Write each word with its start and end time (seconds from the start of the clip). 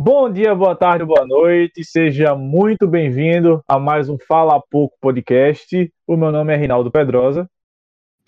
Bom 0.00 0.30
dia, 0.30 0.54
boa 0.54 0.76
tarde, 0.76 1.04
boa 1.04 1.26
noite. 1.26 1.82
Seja 1.82 2.32
muito 2.32 2.86
bem-vindo 2.86 3.64
a 3.66 3.80
mais 3.80 4.08
um 4.08 4.16
Fala 4.16 4.62
Pouco 4.70 4.96
podcast. 5.00 5.92
O 6.06 6.16
meu 6.16 6.30
nome 6.30 6.54
é 6.54 6.56
Rinaldo 6.56 6.88
Pedrosa. 6.88 7.50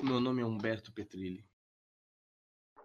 Meu 0.02 0.18
nome 0.20 0.42
é 0.42 0.44
Humberto 0.44 0.92
Petrilli. 0.92 1.44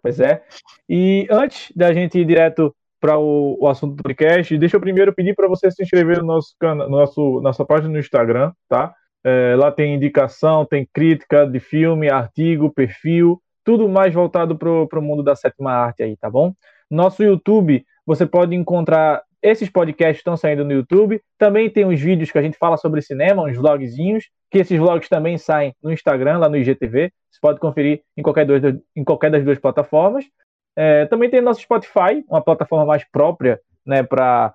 Pois 0.00 0.20
é. 0.20 0.44
E 0.88 1.26
antes 1.28 1.72
da 1.74 1.92
gente 1.92 2.16
ir 2.16 2.24
direto 2.24 2.72
para 3.00 3.18
o, 3.18 3.58
o, 3.60 3.66
assunto 3.66 3.96
do 3.96 4.04
podcast, 4.04 4.56
deixa 4.56 4.76
eu 4.76 4.80
primeiro 4.80 5.12
pedir 5.12 5.34
para 5.34 5.48
você 5.48 5.68
se 5.68 5.82
inscrever 5.82 6.20
no 6.20 6.26
nosso 6.26 6.54
canal, 6.56 6.88
no 6.88 6.96
nosso 6.96 7.40
nossa 7.40 7.64
página 7.64 7.92
no 7.92 7.98
Instagram, 7.98 8.52
tá? 8.68 8.94
É, 9.24 9.56
lá 9.56 9.72
tem 9.72 9.96
indicação, 9.96 10.64
tem 10.64 10.88
crítica 10.94 11.44
de 11.44 11.58
filme, 11.58 12.08
artigo, 12.08 12.72
perfil, 12.72 13.42
tudo 13.64 13.88
mais 13.88 14.14
voltado 14.14 14.56
para 14.56 14.70
o 14.70 15.02
mundo 15.02 15.24
da 15.24 15.34
sétima 15.34 15.72
arte 15.72 16.04
aí, 16.04 16.16
tá 16.16 16.30
bom? 16.30 16.54
Nosso 16.88 17.24
YouTube 17.24 17.84
você 18.06 18.24
pode 18.24 18.54
encontrar 18.54 19.22
esses 19.42 19.68
podcasts 19.68 20.18
estão 20.18 20.36
saindo 20.36 20.64
no 20.64 20.72
YouTube. 20.72 21.20
Também 21.38 21.70
tem 21.70 21.84
uns 21.84 22.00
vídeos 22.00 22.30
que 22.30 22.38
a 22.38 22.42
gente 22.42 22.58
fala 22.58 22.76
sobre 22.76 23.02
cinema, 23.02 23.44
uns 23.44 23.56
vlogzinhos, 23.56 24.28
que 24.50 24.58
esses 24.58 24.78
vlogs 24.78 25.08
também 25.08 25.38
saem 25.38 25.74
no 25.82 25.92
Instagram, 25.92 26.38
lá 26.38 26.48
no 26.48 26.56
IGTV. 26.56 27.12
Você 27.30 27.40
pode 27.40 27.60
conferir 27.60 28.02
em 28.16 28.22
qualquer, 28.22 28.44
dois, 28.44 28.62
em 28.96 29.04
qualquer 29.04 29.30
das 29.30 29.44
duas 29.44 29.58
plataformas. 29.58 30.24
É, 30.74 31.06
também 31.06 31.30
tem 31.30 31.40
nosso 31.40 31.60
Spotify, 31.60 32.24
uma 32.28 32.42
plataforma 32.42 32.84
mais 32.84 33.04
própria 33.04 33.60
né, 33.84 34.02
para 34.02 34.54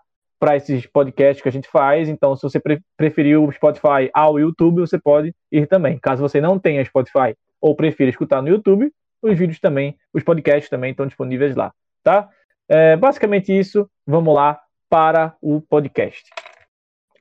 esses 0.56 0.86
podcasts 0.88 1.42
que 1.42 1.50
a 1.50 1.52
gente 1.52 1.70
faz. 1.70 2.10
Então, 2.10 2.36
se 2.36 2.44
você 2.44 2.60
pre 2.60 2.82
preferir 2.98 3.40
o 3.40 3.52
Spotify 3.52 4.10
ao 4.14 4.40
YouTube, 4.40 4.82
você 4.82 5.00
pode 5.00 5.34
ir 5.52 5.68
também. 5.68 5.98
Caso 6.00 6.22
você 6.22 6.42
não 6.42 6.60
tenha 6.60 6.84
Spotify 6.84 7.36
ou 7.62 7.76
prefira 7.76 8.10
escutar 8.10 8.42
no 8.42 8.50
YouTube, 8.50 8.92
os 9.22 9.38
vídeos 9.38 9.60
também, 9.60 9.96
os 10.14 10.24
podcasts 10.24 10.70
também 10.70 10.92
estão 10.92 11.06
disponíveis 11.06 11.56
lá, 11.56 11.72
tá? 12.04 12.28
É, 12.74 12.96
basicamente 12.96 13.52
isso, 13.52 13.86
vamos 14.08 14.34
lá 14.34 14.58
para 14.88 15.36
o 15.42 15.60
podcast. 15.60 16.24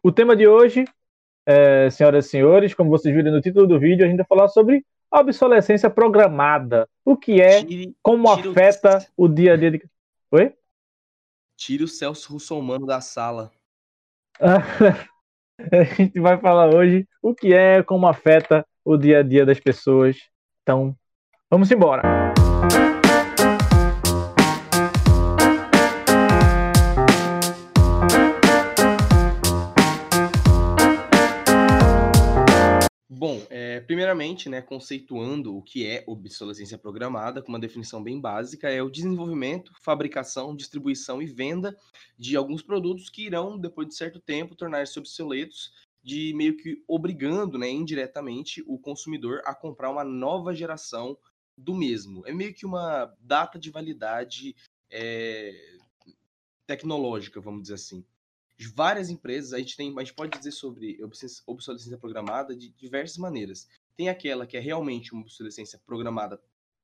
O 0.01 0.13
tema 0.13 0.37
de 0.37 0.47
hoje, 0.47 0.84
é, 1.45 1.91
senhoras 1.91 2.27
e 2.27 2.29
senhores, 2.29 2.73
como 2.73 2.89
vocês 2.89 3.12
viram 3.12 3.33
no 3.33 3.41
título 3.41 3.67
do 3.67 3.81
vídeo, 3.81 4.07
a 4.07 4.09
gente 4.09 4.19
vai 4.19 4.27
falar 4.27 4.47
sobre 4.47 4.87
obsolescência 5.11 5.91
programada. 5.91 6.89
O 7.05 7.17
que 7.17 7.41
é, 7.41 7.65
tire, 7.65 7.97
como 8.01 8.33
tire 8.37 8.51
afeta 8.51 9.05
o... 9.17 9.25
o 9.25 9.29
dia 9.29 9.55
a 9.55 9.57
dia 9.57 9.73
de. 9.73 9.83
Oi? 10.31 10.55
Tire 11.57 11.83
o 11.83 11.89
Celso 11.89 12.33
Russomano 12.33 12.87
da 12.87 13.01
sala. 13.01 13.51
a 14.39 15.83
gente 15.83 16.20
vai 16.20 16.39
falar 16.39 16.73
hoje 16.73 17.09
o 17.20 17.35
que 17.35 17.53
é, 17.53 17.83
como 17.83 18.07
afeta 18.07 18.64
o 18.85 18.97
dia 18.97 19.19
a 19.19 19.23
dia 19.25 19.45
das 19.45 19.59
pessoas. 19.59 20.17
Então, 20.62 20.97
vamos 21.51 21.73
embora. 21.73 22.30
Primeiramente, 34.11 34.48
né, 34.48 34.61
conceituando 34.61 35.56
o 35.56 35.62
que 35.62 35.86
é 35.86 36.03
obsolescência 36.06 36.77
programada, 36.77 37.41
com 37.41 37.48
uma 37.48 37.61
definição 37.61 38.03
bem 38.03 38.20
básica, 38.20 38.69
é 38.69 38.83
o 38.83 38.91
desenvolvimento, 38.91 39.72
fabricação, 39.80 40.56
distribuição 40.56 41.22
e 41.22 41.27
venda 41.27 41.77
de 42.19 42.36
alguns 42.36 42.61
produtos 42.61 43.08
que 43.08 43.25
irão, 43.25 43.56
depois 43.56 43.86
de 43.86 43.94
certo 43.94 44.19
tempo, 44.19 44.56
tornar-se 44.56 44.98
obsoletos, 44.98 45.72
de 46.02 46.33
meio 46.34 46.56
que 46.56 46.83
obrigando, 46.89 47.56
né, 47.56 47.70
indiretamente, 47.70 48.64
o 48.67 48.78
consumidor 48.78 49.42
a 49.44 49.55
comprar 49.55 49.91
uma 49.91 50.02
nova 50.02 50.52
geração 50.52 51.17
do 51.56 51.74
mesmo. 51.74 52.27
É 52.27 52.33
meio 52.33 52.52
que 52.52 52.67
uma 52.67 53.14
data 53.20 53.61
de 53.61 53.70
validade 53.70 54.56
é, 54.91 55.78
tecnológica, 56.67 57.41
vamos 57.41 57.62
dizer 57.62 57.74
assim 57.74 58.05
várias 58.69 59.08
empresas, 59.08 59.52
a 59.52 59.58
gente 59.58 59.77
tem, 59.77 59.95
a 59.97 60.00
gente 60.00 60.14
pode 60.14 60.36
dizer 60.36 60.52
sobre 60.52 60.98
obsolescência 61.47 61.98
programada 61.98 62.55
de 62.55 62.70
diversas 62.70 63.17
maneiras. 63.17 63.69
Tem 64.01 64.09
aquela 64.09 64.47
que 64.47 64.56
é 64.56 64.61
realmente 64.61 65.13
uma 65.13 65.20
obsolescência 65.20 65.79
programada 65.85 66.41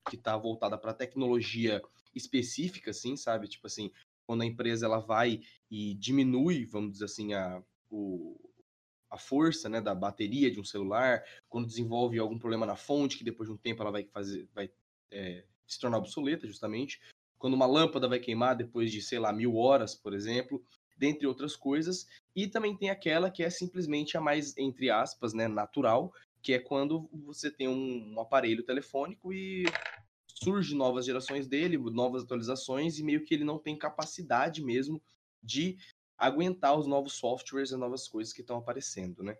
que 0.06 0.16
está 0.16 0.36
voltada 0.36 0.76
para 0.76 0.92
tecnologia 0.92 1.80
específica, 2.14 2.90
assim, 2.90 3.16
sabe? 3.16 3.48
Tipo 3.48 3.68
assim, 3.68 3.90
quando 4.26 4.42
a 4.42 4.44
empresa 4.44 4.84
ela 4.84 4.98
vai 4.98 5.40
e 5.70 5.94
diminui, 5.94 6.66
vamos 6.66 6.92
dizer 6.92 7.06
assim, 7.06 7.32
a, 7.32 7.62
o, 7.90 8.38
a 9.08 9.16
força 9.16 9.66
né, 9.66 9.80
da 9.80 9.94
bateria 9.94 10.50
de 10.50 10.60
um 10.60 10.64
celular, 10.64 11.24
quando 11.48 11.66
desenvolve 11.66 12.18
algum 12.18 12.38
problema 12.38 12.66
na 12.66 12.76
fonte, 12.76 13.16
que 13.16 13.24
depois 13.24 13.48
de 13.48 13.54
um 13.54 13.58
tempo 13.58 13.80
ela 13.80 13.90
vai 13.90 14.04
fazer, 14.04 14.46
vai 14.54 14.70
é, 15.10 15.42
se 15.66 15.80
tornar 15.80 15.96
obsoleta, 15.96 16.46
justamente. 16.46 17.00
Quando 17.38 17.54
uma 17.54 17.64
lâmpada 17.64 18.06
vai 18.06 18.18
queimar 18.18 18.54
depois 18.54 18.92
de, 18.92 19.00
sei 19.00 19.18
lá, 19.18 19.32
mil 19.32 19.56
horas, 19.56 19.94
por 19.94 20.12
exemplo 20.12 20.62
dentre 20.96 21.26
outras 21.26 21.54
coisas. 21.54 22.06
E 22.34 22.46
também 22.46 22.76
tem 22.76 22.90
aquela 22.90 23.30
que 23.30 23.42
é 23.42 23.50
simplesmente 23.50 24.16
a 24.16 24.20
mais, 24.20 24.56
entre 24.56 24.90
aspas, 24.90 25.32
né, 25.32 25.46
natural, 25.46 26.12
que 26.46 26.54
é 26.54 26.60
quando 26.60 27.10
você 27.12 27.50
tem 27.50 27.66
um, 27.66 28.14
um 28.14 28.20
aparelho 28.20 28.62
telefônico 28.62 29.32
e 29.32 29.64
surge 30.28 30.76
novas 30.76 31.04
gerações 31.04 31.48
dele, 31.48 31.76
novas 31.76 32.22
atualizações, 32.22 33.00
e 33.00 33.02
meio 33.02 33.24
que 33.24 33.34
ele 33.34 33.42
não 33.42 33.58
tem 33.58 33.76
capacidade 33.76 34.62
mesmo 34.62 35.02
de 35.42 35.76
aguentar 36.16 36.78
os 36.78 36.86
novos 36.86 37.14
softwares 37.14 37.72
e 37.72 37.76
novas 37.76 38.06
coisas 38.06 38.32
que 38.32 38.42
estão 38.42 38.58
aparecendo, 38.58 39.24
né? 39.24 39.34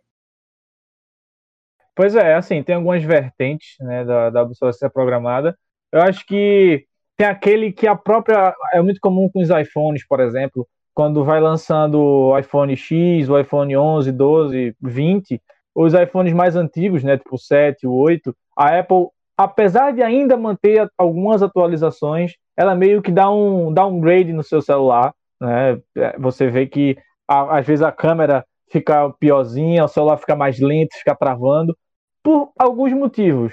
Pois 1.94 2.16
é, 2.16 2.34
assim, 2.34 2.60
tem 2.60 2.74
algumas 2.74 3.04
vertentes 3.04 3.76
né, 3.78 4.04
da, 4.04 4.28
da 4.28 4.42
obsolescência 4.42 4.90
programada. 4.90 5.56
Eu 5.92 6.02
acho 6.02 6.26
que 6.26 6.88
tem 7.16 7.28
aquele 7.28 7.72
que 7.72 7.86
a 7.86 7.94
própria. 7.94 8.52
É 8.72 8.82
muito 8.82 8.98
comum 8.98 9.30
com 9.30 9.40
os 9.40 9.48
iPhones, 9.48 10.04
por 10.04 10.18
exemplo, 10.18 10.68
quando 10.92 11.24
vai 11.24 11.40
lançando 11.40 12.00
o 12.00 12.36
iPhone 12.36 12.76
X, 12.76 13.28
o 13.28 13.38
iPhone 13.38 13.76
11, 13.76 14.10
12, 14.10 14.76
20, 14.82 15.40
os 15.76 15.92
iPhones 15.92 16.32
mais 16.32 16.56
antigos, 16.56 17.04
né, 17.04 17.18
tipo 17.18 17.34
o 17.34 17.38
7, 17.38 17.86
o 17.86 17.92
8, 17.92 18.34
a 18.56 18.78
Apple, 18.78 19.08
apesar 19.36 19.92
de 19.92 20.02
ainda 20.02 20.34
manter 20.34 20.88
algumas 20.96 21.42
atualizações, 21.42 22.32
ela 22.56 22.74
meio 22.74 23.02
que 23.02 23.12
dá 23.12 23.30
um 23.30 23.70
downgrade 23.70 24.32
no 24.32 24.42
seu 24.42 24.62
celular, 24.62 25.12
né? 25.38 25.78
É, 25.94 26.18
você 26.18 26.48
vê 26.48 26.66
que 26.66 26.96
às 27.28 27.66
vezes 27.66 27.82
a 27.82 27.92
câmera 27.92 28.46
fica 28.70 29.10
piorzinha, 29.20 29.84
o 29.84 29.88
celular 29.88 30.16
fica 30.16 30.34
mais 30.34 30.58
lento, 30.58 30.96
fica 30.96 31.14
travando, 31.14 31.76
por 32.22 32.52
alguns 32.58 32.92
motivos. 32.94 33.52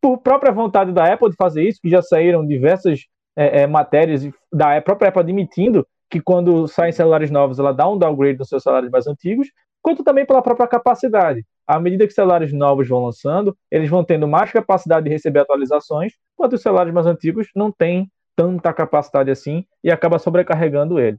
Por 0.00 0.18
própria 0.18 0.52
vontade 0.52 0.90
da 0.90 1.12
Apple 1.12 1.30
de 1.30 1.36
fazer 1.36 1.62
isso, 1.62 1.78
que 1.80 1.88
já 1.88 2.02
saíram 2.02 2.44
diversas 2.44 3.02
é, 3.36 3.62
é, 3.62 3.66
matérias 3.68 4.28
da 4.52 4.80
própria 4.80 5.10
Apple 5.10 5.22
admitindo 5.22 5.86
que 6.10 6.20
quando 6.20 6.66
saem 6.66 6.92
celulares 6.92 7.30
novos, 7.30 7.58
ela 7.58 7.72
dá 7.72 7.88
um 7.88 7.96
downgrade 7.96 8.38
nos 8.38 8.48
seus 8.48 8.64
celulares 8.64 8.90
mais 8.90 9.06
antigos, 9.06 9.48
quanto 9.80 10.04
também 10.04 10.26
pela 10.26 10.42
própria 10.42 10.66
capacidade. 10.66 11.44
À 11.66 11.78
medida 11.80 12.06
que 12.06 12.12
celulares 12.12 12.52
novos 12.52 12.88
vão 12.88 13.04
lançando, 13.04 13.56
eles 13.70 13.88
vão 13.88 14.04
tendo 14.04 14.26
mais 14.26 14.50
capacidade 14.50 15.04
de 15.04 15.10
receber 15.10 15.40
atualizações, 15.40 16.12
enquanto 16.34 16.54
os 16.54 16.62
celulares 16.62 16.92
mais 16.92 17.06
antigos 17.06 17.48
não 17.54 17.70
têm 17.70 18.10
tanta 18.34 18.72
capacidade 18.72 19.30
assim 19.30 19.64
e 19.82 19.90
acaba 19.90 20.18
sobrecarregando 20.18 20.98
ele. 20.98 21.18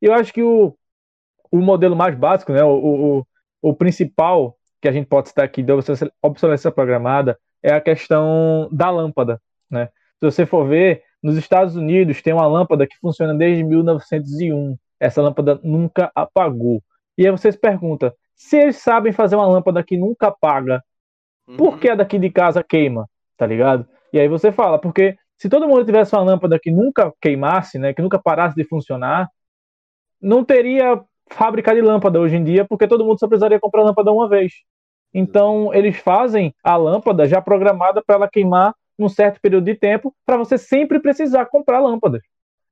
Eu 0.00 0.12
acho 0.14 0.32
que 0.32 0.42
o, 0.42 0.76
o 1.50 1.58
modelo 1.58 1.96
mais 1.96 2.14
básico, 2.14 2.52
né, 2.52 2.62
o, 2.62 3.20
o, 3.20 3.26
o 3.62 3.74
principal 3.74 4.56
que 4.80 4.88
a 4.88 4.92
gente 4.92 5.06
pode 5.06 5.28
citar 5.28 5.44
aqui 5.44 5.62
de 5.62 5.72
obsolescência 6.22 6.70
programada 6.70 7.38
é 7.62 7.72
a 7.72 7.80
questão 7.80 8.68
da 8.70 8.90
lâmpada. 8.90 9.40
Né? 9.70 9.86
Se 10.18 10.30
você 10.30 10.46
for 10.46 10.66
ver, 10.66 11.02
nos 11.22 11.36
Estados 11.36 11.76
Unidos 11.76 12.22
tem 12.22 12.32
uma 12.32 12.46
lâmpada 12.46 12.86
que 12.86 12.96
funciona 12.98 13.34
desde 13.34 13.64
1901. 13.64 14.76
Essa 15.00 15.20
lâmpada 15.22 15.58
nunca 15.62 16.10
apagou. 16.14 16.82
E 17.18 17.26
aí 17.26 17.30
você 17.30 17.50
se 17.50 17.58
pergunta: 17.58 18.14
se 18.36 18.58
eles 18.58 18.76
sabem 18.76 19.12
fazer 19.12 19.34
uma 19.34 19.46
lâmpada 19.46 19.82
que 19.82 19.96
nunca 19.96 20.28
apaga, 20.28 20.82
por 21.56 21.74
uhum. 21.74 21.78
que 21.78 21.88
a 21.88 21.94
daqui 21.94 22.18
de 22.18 22.30
casa 22.30 22.62
queima? 22.62 23.08
Tá 23.36 23.46
ligado? 23.46 23.86
E 24.12 24.20
aí 24.20 24.28
você 24.28 24.52
fala, 24.52 24.78
porque 24.78 25.16
se 25.38 25.48
todo 25.48 25.68
mundo 25.68 25.84
tivesse 25.84 26.14
uma 26.14 26.22
lâmpada 26.22 26.58
que 26.58 26.70
nunca 26.70 27.12
queimasse, 27.20 27.78
né, 27.78 27.92
que 27.92 28.02
nunca 28.02 28.18
parasse 28.18 28.54
de 28.54 28.64
funcionar, 28.64 29.28
não 30.20 30.44
teria 30.44 31.02
fábrica 31.30 31.74
de 31.74 31.80
lâmpada 31.80 32.20
hoje 32.20 32.36
em 32.36 32.44
dia, 32.44 32.64
porque 32.64 32.86
todo 32.86 33.04
mundo 33.04 33.18
só 33.18 33.26
precisaria 33.26 33.60
comprar 33.60 33.82
lâmpada 33.82 34.12
uma 34.12 34.28
vez. 34.28 34.52
Então, 35.12 35.72
eles 35.72 35.96
fazem 35.96 36.54
a 36.62 36.76
lâmpada 36.76 37.26
já 37.26 37.40
programada 37.40 38.02
para 38.04 38.16
ela 38.16 38.28
queimar 38.28 38.74
num 38.98 39.08
certo 39.08 39.40
período 39.40 39.64
de 39.64 39.74
tempo 39.74 40.14
para 40.24 40.36
você 40.36 40.56
sempre 40.56 41.00
precisar 41.00 41.46
comprar 41.46 41.80
lâmpadas. 41.80 42.22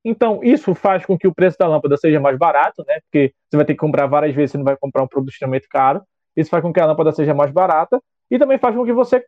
Então, 0.07 0.39
isso 0.43 0.75
faz 0.75 1.03
com 1.03 1.17
que 1.17 1.27
o 1.27 1.33
preço 1.33 1.57
da 1.57 1.67
lâmpada 1.67 1.97
seja 1.97 2.19
mais 2.19 2.37
barato, 2.37 2.85
né? 2.87 2.99
Porque 3.01 3.33
você 3.49 3.57
vai 3.57 3.65
ter 3.65 3.73
que 3.73 3.79
comprar 3.79 4.05
várias 4.05 4.35
vezes, 4.35 4.51
você 4.51 4.57
não 4.59 4.63
vai 4.63 4.77
comprar 4.77 5.01
um 5.01 5.07
produto 5.07 5.31
extremamente 5.31 5.67
caro. 5.67 6.03
Isso 6.37 6.51
faz 6.51 6.61
com 6.61 6.71
que 6.71 6.79
a 6.79 6.85
lâmpada 6.85 7.11
seja 7.11 7.33
mais 7.33 7.51
barata 7.51 7.99
e 8.29 8.37
também 8.37 8.59
faz 8.59 8.75
com 8.75 8.85
que 8.85 8.93
você 8.93 9.25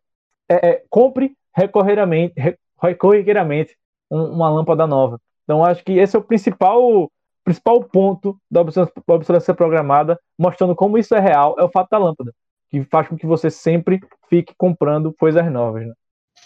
é, 0.47 0.69
é, 0.69 0.83
compre 0.87 1.35
recorreramente, 1.55 3.75
uma 4.11 4.51
lâmpada 4.51 4.85
nova. 4.85 5.19
Então, 5.43 5.65
acho 5.65 5.83
que 5.83 5.93
esse 5.93 6.15
é 6.15 6.19
o 6.19 6.23
principal, 6.23 7.09
principal 7.43 7.83
ponto 7.83 8.37
da 8.51 8.61
obsolescência 8.61 9.55
programada, 9.55 10.19
mostrando 10.37 10.75
como 10.75 10.99
isso 10.99 11.15
é 11.15 11.19
real, 11.19 11.55
é 11.57 11.63
o 11.63 11.69
fato 11.69 11.89
da 11.89 11.97
lâmpada, 11.97 12.31
que 12.69 12.83
faz 12.83 13.07
com 13.07 13.17
que 13.17 13.25
você 13.25 13.49
sempre 13.49 13.99
fique 14.29 14.53
comprando 14.55 15.11
coisas 15.11 15.51
novas. 15.51 15.87
Né? 15.87 15.93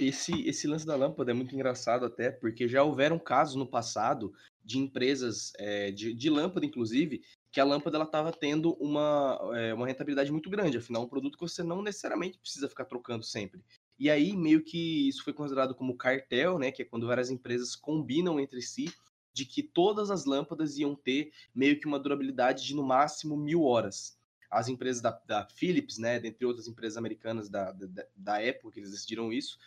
Esse, 0.01 0.47
esse 0.47 0.67
lance 0.67 0.85
da 0.85 0.95
lâmpada 0.95 1.29
é 1.29 1.33
muito 1.33 1.53
engraçado 1.53 2.05
até, 2.05 2.31
porque 2.31 2.67
já 2.67 2.83
houveram 2.83 3.19
casos 3.19 3.55
no 3.55 3.67
passado 3.67 4.33
de 4.63 4.79
empresas 4.79 5.53
é, 5.57 5.91
de, 5.91 6.13
de, 6.13 6.29
lâmpada, 6.29 6.65
inclusive, 6.65 7.21
que 7.51 7.59
a 7.59 7.63
lâmpada 7.63 7.97
ela 7.97 8.05
estava 8.05 8.31
tendo 8.31 8.73
uma, 8.79 9.39
é, 9.53 9.73
uma 9.73 9.85
rentabilidade 9.85 10.31
muito 10.31 10.49
grande. 10.49 10.77
Afinal, 10.77 11.03
um 11.03 11.07
produto 11.07 11.37
que 11.37 11.47
você 11.47 11.61
não 11.61 11.83
necessariamente 11.83 12.39
precisa 12.39 12.67
ficar 12.67 12.85
trocando 12.85 13.23
sempre. 13.23 13.61
E 13.99 14.09
aí, 14.09 14.35
meio 14.35 14.63
que 14.63 15.07
isso 15.07 15.23
foi 15.23 15.33
considerado 15.33 15.75
como 15.75 15.95
cartel, 15.95 16.57
né? 16.57 16.71
Que 16.71 16.81
é 16.81 16.85
quando 16.85 17.05
várias 17.05 17.29
empresas 17.29 17.75
combinam 17.75 18.39
entre 18.39 18.61
si 18.61 18.91
de 19.33 19.45
que 19.45 19.61
todas 19.61 20.09
as 20.09 20.25
lâmpadas 20.25 20.77
iam 20.77 20.95
ter 20.95 21.31
meio 21.53 21.79
que 21.79 21.85
uma 21.85 21.99
durabilidade 21.99 22.65
de 22.65 22.75
no 22.75 22.83
máximo 22.83 23.37
mil 23.37 23.63
horas. 23.63 24.19
As 24.49 24.67
empresas 24.67 25.01
da, 25.01 25.11
da 25.25 25.47
Philips, 25.47 25.97
né, 25.97 26.19
dentre 26.19 26.45
outras 26.45 26.67
empresas 26.67 26.97
americanas 26.97 27.49
da, 27.49 27.71
da, 27.71 28.05
da 28.15 28.37
que 28.41 28.79
eles 28.79 28.91
decidiram 28.91 29.31
isso, 29.31 29.57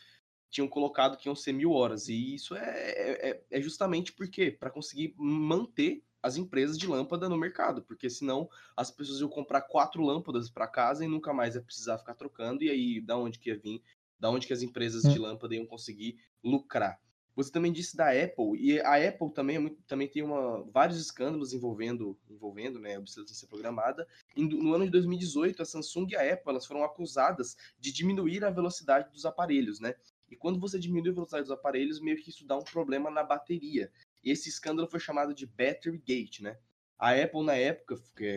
tinham 0.55 0.69
colocado 0.69 1.17
que 1.17 1.29
iam 1.29 1.35
ser 1.35 1.53
mil 1.53 1.73
horas. 1.73 2.09
E 2.09 2.37
isso 2.37 2.55
é, 2.55 2.61
é, 2.63 3.45
é 3.51 3.61
justamente 3.61 4.13
porque 4.13 4.53
para 4.53 4.71
conseguir 4.71 5.13
manter 5.19 6.05
as 6.23 6.37
empresas 6.37 6.79
de 6.79 6.87
lâmpada 6.87 7.29
no 7.29 7.37
mercado, 7.37 7.83
porque 7.83 8.09
senão 8.09 8.49
as 8.77 8.89
pessoas 8.89 9.19
iam 9.19 9.29
comprar 9.29 9.63
quatro 9.63 10.01
lâmpadas 10.01 10.49
para 10.49 10.69
casa 10.69 11.05
e 11.05 11.09
nunca 11.09 11.35
mais 11.35 11.57
ia 11.57 11.61
precisar 11.61 11.99
ficar 11.99 12.15
trocando, 12.15 12.63
e 12.63 12.71
aí 12.71 13.01
da 13.01 13.17
onde 13.17 13.41
que 13.41 13.51
ia 13.51 13.59
vir, 13.59 13.83
da 14.19 14.31
onde 14.31 14.47
que 14.47 14.53
as 14.53 14.63
empresas 14.63 15.03
de 15.03 15.19
hum. 15.19 15.23
lâmpada 15.23 15.57
iam 15.57 15.67
conseguir 15.67 16.19
lucrar. 16.43 17.01
Você 17.35 17.51
também 17.51 17.73
disse 17.73 17.97
da 17.97 18.11
Apple, 18.11 18.57
e 18.57 18.81
a 18.81 19.09
Apple 19.09 19.33
também, 19.35 19.57
é 19.57 19.59
muito, 19.59 19.83
também 19.89 20.07
tem 20.07 20.23
uma, 20.23 20.63
vários 20.71 21.01
escândalos 21.01 21.53
envolvendo, 21.53 22.17
envolvendo 22.31 22.79
né, 22.79 22.95
a 22.95 23.01
obsolescência 23.01 23.49
programada. 23.49 24.07
No 24.37 24.73
ano 24.73 24.85
de 24.85 24.93
2018, 24.93 25.61
a 25.61 25.65
Samsung 25.65 26.07
e 26.11 26.17
a 26.17 26.33
Apple 26.33 26.51
elas 26.51 26.65
foram 26.65 26.85
acusadas 26.85 27.57
de 27.77 27.93
diminuir 27.93 28.45
a 28.45 28.51
velocidade 28.51 29.11
dos 29.11 29.27
aparelhos, 29.27 29.81
né? 29.81 29.95
E 30.35 30.37
quando 30.37 30.59
você 30.59 30.81
diminui 30.81 31.11
a 31.11 31.15
velocidade 31.15 31.45
dos 31.45 31.53
aparelhos, 31.53 32.01
meio 32.01 32.17
que 32.17 32.29
isso 32.29 32.45
dá 32.45 32.59
um 32.59 32.65
problema 32.65 33.09
na 33.09 33.23
bateria. 33.23 33.89
Esse 34.23 34.49
escândalo 34.49 34.89
foi 34.91 34.99
chamado 34.99 35.33
de 35.33 35.47
Battery 35.47 36.03
Gate, 36.05 36.41
né? 36.41 36.59
A 36.99 37.13
Apple, 37.13 37.45
na 37.45 37.55
época, 37.55 37.97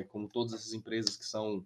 como 0.10 0.30
todas 0.30 0.54
essas 0.54 0.74
empresas 0.74 1.18
que 1.18 1.26
são 1.26 1.66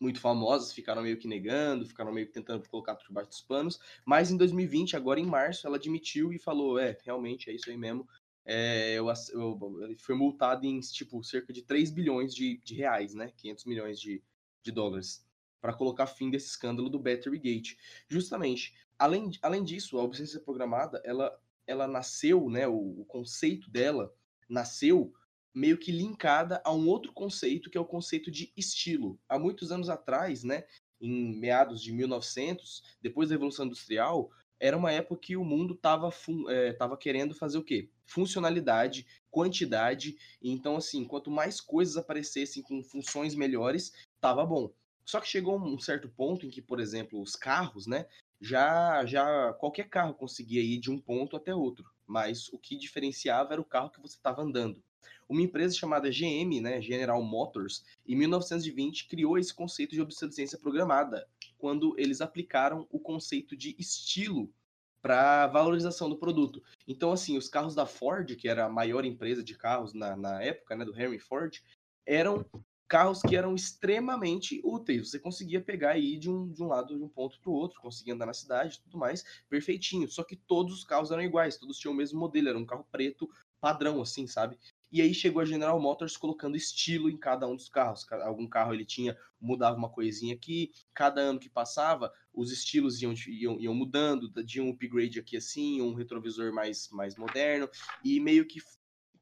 muito 0.00 0.20
famosas 0.20 0.72
ficaram 0.72 1.02
meio 1.02 1.18
que 1.18 1.26
negando, 1.26 1.84
ficaram 1.84 2.12
meio 2.12 2.28
que 2.28 2.32
tentando 2.32 2.68
colocar 2.68 2.94
por 2.94 3.08
debaixo 3.08 3.30
dos 3.30 3.40
panos, 3.40 3.80
mas 4.04 4.30
em 4.30 4.36
2020, 4.36 4.94
agora 4.94 5.18
em 5.18 5.26
março, 5.26 5.66
ela 5.66 5.76
admitiu 5.76 6.32
e 6.32 6.38
falou, 6.38 6.78
é, 6.78 6.96
realmente 7.02 7.50
é 7.50 7.54
isso 7.54 7.68
aí 7.68 7.76
mesmo, 7.76 8.06
é, 8.44 8.94
eu, 8.94 9.06
eu, 9.32 9.82
ele 9.82 9.96
foi 9.96 10.14
multado 10.14 10.64
em, 10.64 10.78
tipo, 10.80 11.24
cerca 11.24 11.52
de 11.52 11.62
3 11.62 11.90
bilhões 11.90 12.34
de, 12.34 12.58
de 12.58 12.74
reais, 12.74 13.14
né, 13.14 13.32
500 13.36 13.64
milhões 13.64 13.98
de, 13.98 14.22
de 14.62 14.70
dólares, 14.70 15.26
para 15.60 15.72
colocar 15.72 16.06
fim 16.06 16.30
desse 16.30 16.48
escândalo 16.48 16.88
do 16.88 16.98
Battery 16.98 17.38
Gate. 17.38 17.76
Justamente, 18.08 18.74
além, 18.98 19.30
além 19.42 19.64
disso, 19.64 19.98
a 19.98 20.02
obsessão 20.02 20.42
programada, 20.42 21.00
ela, 21.04 21.38
ela 21.66 21.86
nasceu, 21.86 22.48
né, 22.48 22.66
o, 22.66 23.00
o 23.00 23.04
conceito 23.04 23.70
dela 23.70 24.14
nasceu 24.48 25.12
meio 25.54 25.78
que 25.78 25.90
linkada 25.90 26.60
a 26.64 26.72
um 26.72 26.86
outro 26.86 27.12
conceito, 27.12 27.70
que 27.70 27.78
é 27.78 27.80
o 27.80 27.84
conceito 27.84 28.30
de 28.30 28.52
estilo. 28.56 29.18
Há 29.28 29.38
muitos 29.38 29.72
anos 29.72 29.88
atrás, 29.88 30.44
né, 30.44 30.64
em 31.00 31.34
meados 31.38 31.82
de 31.82 31.92
1900, 31.92 32.82
depois 33.00 33.28
da 33.28 33.34
Revolução 33.34 33.66
Industrial, 33.66 34.30
era 34.58 34.76
uma 34.76 34.92
época 34.92 35.20
que 35.20 35.36
o 35.36 35.44
mundo 35.44 35.74
estava 35.74 36.10
é, 36.48 36.72
tava 36.72 36.96
querendo 36.96 37.34
fazer 37.34 37.58
o 37.58 37.64
quê? 37.64 37.90
Funcionalidade, 38.04 39.06
quantidade. 39.30 40.16
Então, 40.42 40.76
assim, 40.76 41.04
quanto 41.04 41.30
mais 41.30 41.60
coisas 41.60 41.96
aparecessem 41.96 42.62
com 42.62 42.82
funções 42.82 43.34
melhores, 43.34 43.92
tava 44.20 44.44
bom. 44.46 44.72
Só 45.06 45.20
que 45.20 45.28
chegou 45.28 45.56
um 45.56 45.78
certo 45.78 46.08
ponto 46.08 46.44
em 46.44 46.50
que, 46.50 46.60
por 46.60 46.80
exemplo, 46.80 47.20
os 47.22 47.36
carros, 47.36 47.86
né? 47.86 48.06
Já, 48.40 49.06
já 49.06 49.52
qualquer 49.54 49.88
carro 49.88 50.12
conseguia 50.12 50.60
ir 50.60 50.78
de 50.78 50.90
um 50.90 50.98
ponto 50.98 51.36
até 51.36 51.54
outro. 51.54 51.88
Mas 52.04 52.48
o 52.52 52.58
que 52.58 52.76
diferenciava 52.76 53.52
era 53.52 53.60
o 53.60 53.64
carro 53.64 53.90
que 53.90 54.00
você 54.00 54.16
estava 54.16 54.42
andando. 54.42 54.82
Uma 55.28 55.42
empresa 55.42 55.76
chamada 55.76 56.10
GM, 56.10 56.60
né, 56.60 56.80
General 56.80 57.22
Motors, 57.22 57.84
em 58.06 58.16
1920 58.16 59.08
criou 59.08 59.38
esse 59.38 59.54
conceito 59.54 59.92
de 59.92 60.00
obsolescência 60.00 60.58
programada, 60.58 61.28
quando 61.56 61.94
eles 61.98 62.20
aplicaram 62.20 62.86
o 62.90 62.98
conceito 62.98 63.56
de 63.56 63.74
estilo 63.78 64.52
para 65.00 65.46
valorização 65.46 66.08
do 66.08 66.16
produto. 66.16 66.62
Então, 66.86 67.12
assim, 67.12 67.36
os 67.36 67.48
carros 67.48 67.74
da 67.74 67.86
Ford, 67.86 68.34
que 68.34 68.48
era 68.48 68.64
a 68.64 68.68
maior 68.68 69.04
empresa 69.04 69.42
de 69.42 69.56
carros 69.56 69.92
na, 69.94 70.16
na 70.16 70.42
época, 70.42 70.74
né, 70.74 70.84
do 70.84 71.00
Henry 71.00 71.20
Ford, 71.20 71.60
eram 72.04 72.44
carros 72.88 73.20
que 73.20 73.36
eram 73.36 73.54
extremamente 73.54 74.60
úteis. 74.64 75.10
Você 75.10 75.18
conseguia 75.18 75.60
pegar 75.60 75.98
ir 75.98 76.18
de 76.18 76.30
um, 76.30 76.50
de 76.50 76.62
um 76.62 76.68
lado 76.68 76.96
de 76.96 77.02
um 77.02 77.08
ponto 77.08 77.40
para 77.40 77.50
o 77.50 77.54
outro, 77.54 77.80
conseguia 77.80 78.14
andar 78.14 78.26
na 78.26 78.34
cidade 78.34 78.80
tudo 78.80 78.98
mais, 78.98 79.24
perfeitinho. 79.48 80.10
Só 80.10 80.22
que 80.22 80.36
todos 80.36 80.72
os 80.74 80.84
carros 80.84 81.10
eram 81.10 81.22
iguais, 81.22 81.56
todos 81.56 81.78
tinham 81.78 81.92
o 81.92 81.96
mesmo 81.96 82.18
modelo, 82.18 82.48
era 82.48 82.58
um 82.58 82.66
carro 82.66 82.86
preto 82.90 83.28
padrão, 83.60 84.00
assim, 84.00 84.26
sabe? 84.26 84.58
E 84.92 85.02
aí 85.02 85.12
chegou 85.12 85.42
a 85.42 85.44
General 85.44 85.78
Motors 85.80 86.16
colocando 86.16 86.56
estilo 86.56 87.10
em 87.10 87.16
cada 87.16 87.46
um 87.48 87.56
dos 87.56 87.68
carros. 87.68 88.06
Algum 88.12 88.46
carro 88.46 88.72
ele 88.72 88.84
tinha, 88.84 89.16
mudava 89.40 89.76
uma 89.76 89.90
coisinha 89.90 90.34
aqui, 90.34 90.70
cada 90.94 91.20
ano 91.20 91.40
que 91.40 91.50
passava, 91.50 92.12
os 92.32 92.52
estilos 92.52 93.02
iam, 93.02 93.12
iam, 93.26 93.60
iam 93.60 93.74
mudando, 93.74 94.30
de 94.44 94.60
um 94.60 94.70
upgrade 94.70 95.18
aqui 95.18 95.36
assim, 95.36 95.82
um 95.82 95.94
retrovisor 95.94 96.52
mais, 96.52 96.88
mais 96.90 97.16
moderno, 97.16 97.68
e 98.04 98.20
meio 98.20 98.46
que 98.46 98.60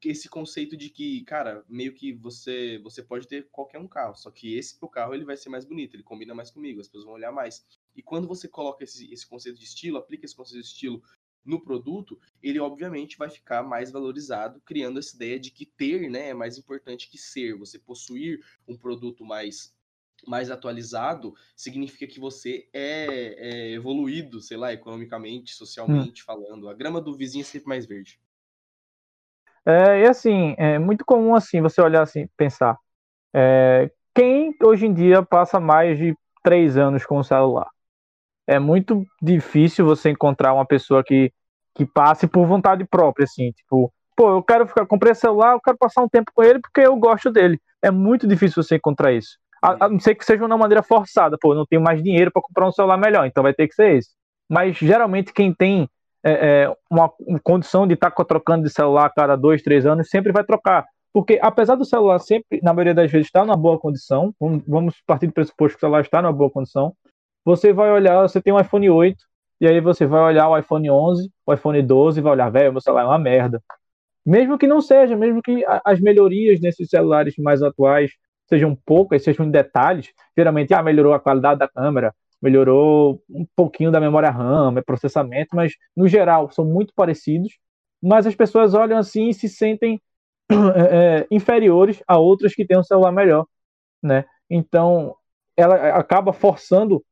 esse 0.09 0.29
conceito 0.29 0.77
de 0.77 0.89
que, 0.89 1.23
cara, 1.23 1.63
meio 1.67 1.93
que 1.93 2.13
você 2.13 2.79
você 2.83 3.01
pode 3.03 3.27
ter 3.27 3.47
qualquer 3.49 3.79
um 3.79 3.87
carro, 3.87 4.15
só 4.15 4.29
que 4.31 4.55
esse 4.55 4.77
o 4.81 4.87
carro 4.87 5.13
ele 5.13 5.25
vai 5.25 5.35
ser 5.35 5.49
mais 5.49 5.65
bonito, 5.65 5.95
ele 5.95 6.03
combina 6.03 6.33
mais 6.33 6.51
comigo, 6.51 6.79
as 6.79 6.87
pessoas 6.87 7.05
vão 7.05 7.13
olhar 7.13 7.31
mais. 7.31 7.65
E 7.95 8.01
quando 8.01 8.27
você 8.27 8.47
coloca 8.47 8.83
esse, 8.83 9.11
esse 9.11 9.25
conceito 9.25 9.57
de 9.57 9.65
estilo, 9.65 9.97
aplica 9.97 10.25
esse 10.25 10.35
conceito 10.35 10.61
de 10.61 10.67
estilo 10.67 11.01
no 11.43 11.61
produto, 11.61 12.19
ele 12.41 12.59
obviamente 12.59 13.17
vai 13.17 13.29
ficar 13.29 13.63
mais 13.63 13.91
valorizado, 13.91 14.59
criando 14.61 14.99
essa 14.99 15.15
ideia 15.15 15.39
de 15.39 15.51
que 15.51 15.65
ter 15.65 16.09
né, 16.09 16.29
é 16.29 16.33
mais 16.33 16.57
importante 16.57 17.09
que 17.09 17.17
ser. 17.17 17.55
Você 17.57 17.77
possuir 17.77 18.43
um 18.67 18.77
produto 18.77 19.23
mais 19.23 19.73
mais 20.25 20.49
atualizado 20.49 21.35
significa 21.55 22.07
que 22.07 22.19
você 22.19 22.67
é, 22.73 23.35
é 23.37 23.71
evoluído, 23.73 24.41
sei 24.41 24.57
lá, 24.57 24.73
economicamente, 24.73 25.53
socialmente 25.53 26.23
hum. 26.23 26.25
falando. 26.25 26.67
A 26.67 26.73
grama 26.73 26.99
do 26.99 27.15
vizinho 27.15 27.41
é 27.41 27.45
sempre 27.45 27.67
mais 27.67 27.85
verde. 27.85 28.19
É, 29.65 30.01
e 30.01 30.07
assim, 30.07 30.55
é 30.57 30.77
muito 30.79 31.03
comum 31.05 31.35
assim 31.35 31.61
você 31.61 31.81
olhar 31.81 32.03
assim, 32.03 32.27
pensar. 32.37 32.77
É, 33.33 33.89
quem 34.13 34.55
hoje 34.63 34.85
em 34.85 34.93
dia 34.93 35.23
passa 35.23 35.59
mais 35.59 35.97
de 35.97 36.15
três 36.43 36.77
anos 36.77 37.05
com 37.05 37.17
o 37.17 37.23
celular? 37.23 37.69
é 38.47 38.59
muito 38.59 39.05
difícil 39.21 39.85
você 39.85 40.09
encontrar 40.11 40.53
uma 40.53 40.65
pessoa 40.65 41.03
que, 41.03 41.31
que 41.73 41.85
passe 41.85 42.27
por 42.27 42.45
vontade 42.45 42.85
própria, 42.85 43.23
assim, 43.25 43.51
tipo, 43.51 43.91
pô, 44.15 44.29
eu 44.29 44.43
quero 44.43 44.67
ficar, 44.67 44.85
comprei 44.85 45.13
celular, 45.15 45.53
eu 45.53 45.61
quero 45.61 45.77
passar 45.77 46.03
um 46.03 46.09
tempo 46.09 46.31
com 46.33 46.43
ele 46.43 46.59
porque 46.59 46.81
eu 46.81 46.95
gosto 46.95 47.31
dele. 47.31 47.59
É 47.81 47.91
muito 47.91 48.27
difícil 48.27 48.61
você 48.63 48.75
encontrar 48.75 49.13
isso. 49.13 49.37
A, 49.61 49.85
a 49.85 49.89
não 49.89 49.99
ser 49.99 50.15
que 50.15 50.25
seja 50.25 50.45
uma 50.45 50.57
maneira 50.57 50.83
forçada, 50.83 51.37
pô, 51.39 51.55
não 51.55 51.65
tenho 51.65 51.81
mais 51.81 52.01
dinheiro 52.03 52.31
para 52.31 52.41
comprar 52.41 52.67
um 52.67 52.71
celular 52.71 52.97
melhor, 52.97 53.25
então 53.25 53.43
vai 53.43 53.53
ter 53.53 53.67
que 53.67 53.73
ser 53.75 53.97
esse. 53.97 54.09
Mas 54.49 54.77
geralmente 54.77 55.33
quem 55.33 55.53
tem 55.53 55.89
é, 56.25 56.63
é, 56.63 56.75
uma, 56.89 57.11
uma, 57.19 57.39
condição 57.39 57.85
de 57.85 57.93
estar 57.93 58.09
tá 58.09 58.25
trocando 58.25 58.63
de 58.63 58.69
celular 58.71 59.05
a 59.05 59.09
cada 59.09 59.35
dois, 59.35 59.61
três 59.61 59.85
anos, 59.85 60.09
sempre 60.09 60.31
vai 60.31 60.43
trocar. 60.43 60.83
Porque 61.13 61.39
apesar 61.41 61.75
do 61.75 61.85
celular 61.85 62.17
sempre, 62.19 62.59
na 62.63 62.73
maioria 62.73 62.95
das 62.95 63.11
vezes, 63.11 63.27
estar 63.27 63.45
numa 63.45 63.55
boa 63.55 63.79
condição, 63.79 64.33
vamos 64.67 64.95
partir 65.05 65.27
do 65.27 65.33
pressuposto 65.33 65.77
que 65.77 65.77
o 65.77 65.81
celular 65.81 66.01
está 66.01 66.21
numa 66.21 66.33
boa 66.33 66.49
condição, 66.49 66.93
você 67.45 67.71
vai 67.71 67.91
olhar, 67.91 68.23
você 68.23 68.41
tem 68.41 68.51
um 68.51 68.59
iPhone 68.59 68.89
8, 68.89 69.23
e 69.61 69.67
aí 69.67 69.79
você 69.79 70.07
vai 70.07 70.21
olhar 70.21 70.49
o 70.49 70.57
iPhone 70.57 70.89
11, 70.89 71.31
o 71.45 71.53
iPhone 71.53 71.81
12 71.81 72.19
e 72.19 72.23
vai 72.23 72.33
olhar, 72.33 72.49
velho, 72.49 72.71
meu 72.71 72.81
celular 72.81 73.03
é 73.03 73.05
uma 73.05 73.19
merda. 73.19 73.61
Mesmo 74.25 74.57
que 74.57 74.65
não 74.65 74.81
seja, 74.81 75.15
mesmo 75.15 75.41
que 75.43 75.63
as 75.85 76.01
melhorias 76.01 76.59
nesses 76.59 76.89
celulares 76.89 77.35
mais 77.37 77.61
atuais 77.61 78.11
sejam 78.49 78.75
poucas, 78.85 79.23
sejam 79.23 79.45
em 79.45 79.51
detalhes, 79.51 80.11
geralmente, 80.35 80.73
ah, 80.73 80.81
melhorou 80.81 81.13
a 81.13 81.19
qualidade 81.19 81.59
da 81.59 81.67
câmera, 81.67 82.13
melhorou 82.45 83.23
um 83.27 83.43
pouquinho 83.55 83.89
da 83.89 83.99
memória 83.99 84.29
RAM, 84.29 84.75
processamento, 84.85 85.55
mas 85.55 85.73
no 85.95 86.07
geral 86.07 86.51
são 86.51 86.63
muito 86.63 86.93
parecidos, 86.95 87.57
mas 88.01 88.27
as 88.27 88.35
pessoas 88.35 88.75
olham 88.75 88.99
assim 88.99 89.29
e 89.29 89.33
se 89.33 89.49
sentem 89.49 89.99
é, 90.75 91.25
inferiores 91.31 92.03
a 92.07 92.19
outras 92.19 92.53
que 92.53 92.63
têm 92.63 92.77
um 92.77 92.83
celular 92.83 93.11
melhor, 93.11 93.47
né? 94.01 94.25
Então, 94.47 95.15
ela 95.57 95.75
acaba 95.97 96.31
forçando 96.31 97.03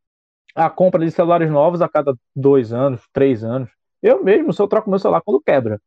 a 0.53 0.69
compra 0.69 1.03
de 1.03 1.09
celulares 1.09 1.49
novos 1.49 1.81
a 1.81 1.89
cada 1.89 2.13
dois 2.35 2.71
anos, 2.71 3.01
três 3.11 3.43
anos. 3.43 3.71
Eu 4.03 4.23
mesmo 4.23 4.53
só 4.53 4.67
troco 4.67 4.87
meu 4.87 4.99
celular 4.99 5.21
quando 5.21 5.41
quebra. 5.41 5.81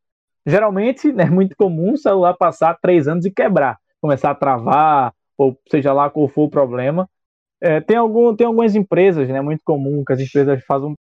Geralmente 0.45 1.13
né, 1.13 1.23
é 1.25 1.31
muito 1.31 1.55
comum 1.57 1.93
o 1.93 1.99
celular 1.99 2.35
passar 2.35 2.77
três 2.83 3.07
anos 3.07 3.25
e 3.25 3.31
quebrar, 3.31 3.79
começar 4.01 4.33
a 4.33 4.35
travar, 4.35 5.15
ou 5.39 5.57
seja 5.71 5.93
lá 5.93 6.11
qual 6.11 6.27
for 6.27 6.45
o 6.45 6.51
problema. 6.51 7.09
É, 7.61 7.81
tem, 7.81 7.97
algum, 7.97 8.35
tem 8.37 8.47
algumas 8.47 8.75
empresas, 8.75 9.29
né, 9.29 9.41
muito 9.41 9.63
comum 9.65 10.05
que 10.05 10.13
as 10.13 10.21
empresas 10.21 10.63
fazem 10.65 10.95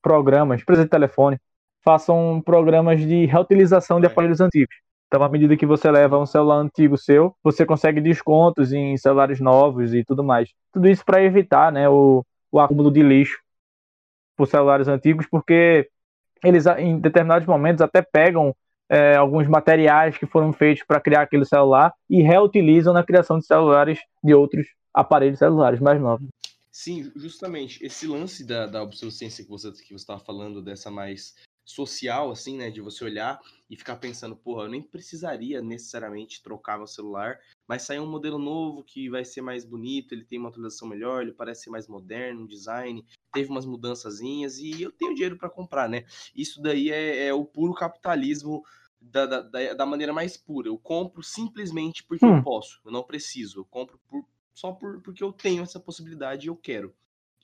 programas, 0.00 0.62
empresas 0.62 0.84
de 0.84 0.90
telefone, 0.90 1.38
façam 1.84 2.40
programas 2.44 3.00
de 3.00 3.26
reutilização 3.26 4.00
de 4.00 4.06
aparelhos 4.06 4.40
antigos. 4.40 4.74
Então, 5.06 5.22
à 5.22 5.28
medida 5.28 5.56
que 5.56 5.66
você 5.66 5.90
leva 5.90 6.18
um 6.18 6.24
celular 6.24 6.56
antigo 6.56 6.96
seu, 6.96 7.34
você 7.42 7.66
consegue 7.66 8.00
descontos 8.00 8.72
em 8.72 8.96
celulares 8.96 9.40
novos 9.40 9.92
e 9.92 10.04
tudo 10.04 10.24
mais. 10.24 10.48
Tudo 10.72 10.88
isso 10.88 11.04
para 11.04 11.22
evitar 11.22 11.70
né, 11.70 11.88
o, 11.88 12.24
o 12.50 12.58
acúmulo 12.58 12.90
de 12.90 13.02
lixo 13.02 13.38
por 14.36 14.46
celulares 14.46 14.88
antigos, 14.88 15.26
porque 15.30 15.88
eles 16.42 16.66
em 16.66 16.98
determinados 16.98 17.46
momentos 17.46 17.82
até 17.82 18.00
pegam 18.00 18.54
é, 18.88 19.14
alguns 19.16 19.46
materiais 19.46 20.16
que 20.16 20.26
foram 20.26 20.52
feitos 20.52 20.84
para 20.86 21.00
criar 21.00 21.22
aquele 21.22 21.44
celular 21.44 21.92
e 22.08 22.22
reutilizam 22.22 22.94
na 22.94 23.04
criação 23.04 23.38
de 23.38 23.46
celulares 23.46 24.00
de 24.24 24.34
outros 24.34 24.66
aparelhos 24.94 25.38
celulares 25.38 25.80
mais 25.80 26.00
novos. 26.00 26.28
Sim, 26.70 27.12
justamente. 27.14 27.84
Esse 27.84 28.06
lance 28.06 28.44
da, 28.44 28.66
da 28.66 28.82
obsolescência 28.82 29.44
que 29.44 29.50
você 29.50 29.70
que 29.72 29.94
estava 29.94 30.18
falando, 30.18 30.62
dessa 30.62 30.90
mais 30.90 31.34
social, 31.64 32.30
assim, 32.30 32.56
né? 32.56 32.70
De 32.70 32.80
você 32.80 33.04
olhar 33.04 33.40
e 33.68 33.76
ficar 33.76 33.96
pensando, 33.96 34.34
porra, 34.34 34.64
eu 34.64 34.70
nem 34.70 34.82
precisaria 34.82 35.62
necessariamente 35.62 36.42
trocar 36.42 36.78
meu 36.78 36.86
celular, 36.86 37.38
mas 37.68 37.82
sair 37.82 38.00
um 38.00 38.06
modelo 38.06 38.38
novo 38.38 38.82
que 38.82 39.08
vai 39.08 39.24
ser 39.24 39.42
mais 39.42 39.64
bonito, 39.64 40.12
ele 40.12 40.24
tem 40.24 40.38
uma 40.38 40.48
atualização 40.48 40.88
melhor, 40.88 41.22
ele 41.22 41.32
parece 41.32 41.64
ser 41.64 41.70
mais 41.70 41.86
moderno, 41.86 42.48
design, 42.48 43.04
teve 43.32 43.50
umas 43.50 43.66
mudançazinhas 43.66 44.58
e 44.58 44.82
eu 44.82 44.90
tenho 44.90 45.14
dinheiro 45.14 45.38
para 45.38 45.50
comprar, 45.50 45.88
né? 45.88 46.04
Isso 46.34 46.60
daí 46.60 46.90
é, 46.90 47.26
é 47.26 47.34
o 47.34 47.44
puro 47.44 47.74
capitalismo 47.74 48.62
da, 49.00 49.26
da, 49.26 49.74
da, 49.74 49.86
maneira 49.86 50.12
mais 50.12 50.36
pura. 50.36 50.68
Eu 50.68 50.78
compro 50.78 51.22
simplesmente 51.22 52.04
porque 52.04 52.24
hum. 52.24 52.38
eu 52.38 52.42
posso, 52.42 52.80
eu 52.84 52.92
não 52.92 53.02
preciso. 53.02 53.60
Eu 53.60 53.64
compro 53.64 53.98
por, 54.06 54.24
só 54.54 54.72
por, 54.72 55.00
porque 55.00 55.22
eu 55.22 55.32
tenho 55.32 55.62
essa 55.62 55.80
possibilidade 55.80 56.46
e 56.46 56.48
eu 56.48 56.56
quero. 56.56 56.94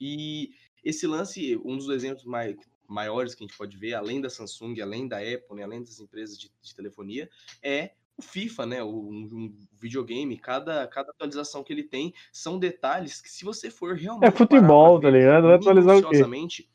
E 0.00 0.52
esse 0.84 1.06
lance, 1.06 1.56
um 1.64 1.76
dos 1.76 1.88
exemplos 1.88 2.24
mais, 2.24 2.56
maiores 2.86 3.34
que 3.34 3.44
a 3.44 3.46
gente 3.46 3.56
pode 3.56 3.76
ver, 3.76 3.94
além 3.94 4.20
da 4.20 4.30
Samsung, 4.30 4.80
além 4.80 5.06
da 5.06 5.18
Apple, 5.18 5.56
né, 5.56 5.62
além 5.62 5.82
das 5.82 6.00
empresas 6.00 6.38
de, 6.38 6.50
de 6.60 6.74
telefonia, 6.74 7.28
é 7.62 7.92
o 8.16 8.22
FIFA, 8.22 8.66
né? 8.66 8.82
O, 8.82 8.88
um, 8.88 9.28
um, 9.32 9.58
videogame, 9.80 10.36
cada, 10.36 10.86
cada 10.88 11.10
atualização 11.10 11.62
que 11.62 11.72
ele 11.72 11.84
tem 11.84 12.12
são 12.32 12.58
detalhes 12.58 13.20
que, 13.20 13.30
se 13.30 13.44
você 13.44 13.70
for 13.70 13.94
realmente. 13.94 14.28
É 14.28 14.36
futebol, 14.36 15.00
tá 15.00 15.08
ligado? 15.08 15.44
Vai 15.44 15.54
atualizar 15.54 15.96
o 15.98 16.10
quê? 16.10 16.66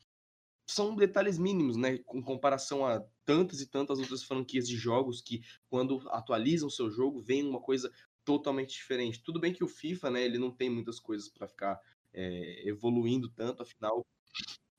São 0.66 0.96
detalhes 0.96 1.38
mínimos, 1.38 1.76
né? 1.76 1.98
Com 1.98 2.22
comparação 2.22 2.86
a 2.86 3.04
tantas 3.26 3.60
e 3.60 3.66
tantas 3.66 3.98
outras 3.98 4.22
franquias 4.22 4.66
de 4.66 4.76
jogos 4.76 5.20
que, 5.20 5.42
quando 5.68 6.02
atualizam 6.08 6.68
o 6.68 6.70
seu 6.70 6.90
jogo, 6.90 7.20
vem 7.20 7.46
uma 7.46 7.60
coisa 7.60 7.92
totalmente 8.24 8.74
diferente. 8.74 9.22
Tudo 9.22 9.40
bem 9.40 9.52
que 9.52 9.64
o 9.64 9.68
FIFA, 9.68 10.10
né? 10.10 10.24
Ele 10.24 10.38
não 10.38 10.50
tem 10.50 10.70
muitas 10.70 10.98
coisas 10.98 11.28
para 11.28 11.46
ficar 11.48 11.80
é, 12.12 12.68
evoluindo 12.68 13.28
tanto, 13.28 13.62
afinal, 13.62 14.04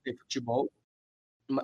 é 0.06 0.14
futebol. 0.14 0.72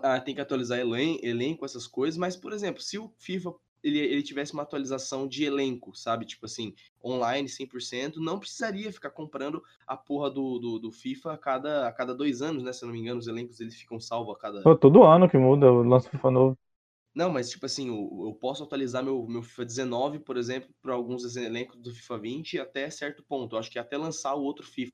Ah, 0.04 0.20
tem 0.20 0.36
que 0.36 0.42
atualizar 0.42 0.80
elen 0.80 1.20
elenco, 1.24 1.66
essas 1.66 1.88
coisas, 1.88 2.18
mas, 2.18 2.36
por 2.36 2.54
exemplo, 2.54 2.82
se 2.82 3.00
o 3.00 3.12
FIFA 3.18 3.54
ele, 3.84 3.98
ele 3.98 4.22
tivesse 4.22 4.54
uma 4.54 4.62
atualização 4.62 5.28
de 5.28 5.44
elenco, 5.44 5.96
sabe? 5.96 6.26
Tipo 6.26 6.46
assim, 6.46 6.76
online 7.04 7.50
100%, 7.50 8.18
não 8.18 8.40
precisaria 8.40 8.94
ficar 8.94 9.10
comprando 9.10 9.64
a 9.88 9.98
porra 9.98 10.30
do, 10.30 10.60
do, 10.60 10.80
do, 10.80 10.92
FIFA 10.92 11.34
a 11.34 11.38
cada, 11.38 11.88
a 11.88 11.92
cada 11.92 12.14
dois 12.14 12.44
anos, 12.44 12.64
né? 12.64 12.72
Se 12.72 12.84
eu 12.84 12.88
não 12.88 12.94
me 12.94 13.02
engano, 13.02 13.20
os 13.20 13.28
elencos 13.28 13.60
eles 13.60 13.76
ficam 13.76 14.00
salvos 14.00 14.36
a 14.36 14.38
cada. 14.38 14.62
Pô, 14.62 14.76
todo 14.76 15.04
ano 15.04 15.30
que 15.30 15.38
muda, 15.38 15.72
lança 15.72 16.10
FIFA 16.10 16.32
novo. 16.32 16.58
Não, 17.14 17.30
mas 17.30 17.50
tipo 17.50 17.66
assim, 17.66 17.90
eu, 17.90 18.26
eu 18.28 18.34
posso 18.34 18.64
atualizar 18.64 19.04
meu, 19.04 19.28
meu 19.28 19.44
FIFA 19.44 19.66
19, 19.66 20.20
por 20.20 20.38
exemplo, 20.38 20.74
para 20.82 20.94
alguns 20.94 21.36
elencos 21.36 21.78
do 21.78 21.94
FIFA 21.94 22.18
20 22.18 22.60
até 22.60 22.90
certo 22.90 23.24
ponto. 23.24 23.56
Eu 23.56 23.60
acho 23.60 23.70
que 23.70 23.78
até 23.78 23.98
lançar 23.98 24.34
o 24.36 24.44
outro 24.44 24.66
FIFA. 24.66 24.94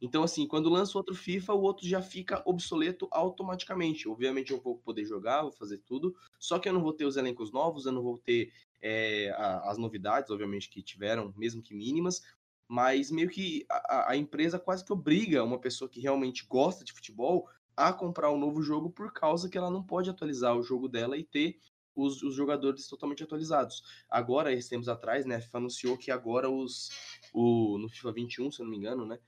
Então, 0.00 0.22
assim, 0.22 0.46
quando 0.46 0.68
lança 0.68 0.98
outro 0.98 1.14
FIFA, 1.14 1.54
o 1.54 1.62
outro 1.62 1.86
já 1.86 2.02
fica 2.02 2.42
obsoleto 2.44 3.08
automaticamente. 3.10 4.08
Obviamente, 4.08 4.52
eu 4.52 4.60
vou 4.60 4.78
poder 4.78 5.04
jogar, 5.04 5.42
vou 5.42 5.52
fazer 5.52 5.78
tudo, 5.78 6.14
só 6.38 6.58
que 6.58 6.68
eu 6.68 6.72
não 6.72 6.82
vou 6.82 6.92
ter 6.92 7.04
os 7.04 7.16
elencos 7.16 7.52
novos, 7.52 7.86
eu 7.86 7.92
não 7.92 8.02
vou 8.02 8.18
ter 8.18 8.52
é, 8.82 9.30
a, 9.30 9.70
as 9.70 9.78
novidades, 9.78 10.30
obviamente, 10.30 10.68
que 10.68 10.82
tiveram, 10.82 11.32
mesmo 11.36 11.62
que 11.62 11.74
mínimas, 11.74 12.22
mas 12.68 13.10
meio 13.10 13.28
que 13.28 13.64
a, 13.70 14.12
a, 14.12 14.16
empresa 14.16 14.58
quase 14.58 14.84
que 14.84 14.92
obriga 14.92 15.44
uma 15.44 15.58
pessoa 15.58 15.88
que 15.88 16.00
realmente 16.00 16.46
gosta 16.46 16.84
de 16.84 16.92
futebol 16.92 17.48
a 17.76 17.92
comprar 17.92 18.30
um 18.30 18.38
novo 18.38 18.62
jogo 18.62 18.90
por 18.90 19.12
causa 19.12 19.48
que 19.48 19.58
ela 19.58 19.70
não 19.70 19.82
pode 19.82 20.10
atualizar 20.10 20.56
o 20.56 20.62
jogo 20.62 20.88
dela 20.88 21.16
e 21.16 21.24
ter 21.24 21.58
os, 21.94 22.22
os 22.22 22.34
jogadores 22.34 22.86
totalmente 22.88 23.22
atualizados. 23.22 23.82
Agora, 24.08 24.52
esses 24.52 24.68
tempos 24.68 24.88
atrás, 24.88 25.24
né, 25.24 25.36
a 25.36 25.40
FIFA 25.40 25.58
anunciou 25.58 25.96
que 25.96 26.10
agora 26.10 26.50
os 26.50 26.90
o, 27.32 27.78
no 27.78 27.88
FIFA 27.88 28.12
21, 28.12 28.50
se 28.50 28.60
eu 28.60 28.64
não 28.64 28.70
me 28.70 28.78
engano, 28.78 29.06
né, 29.06 29.18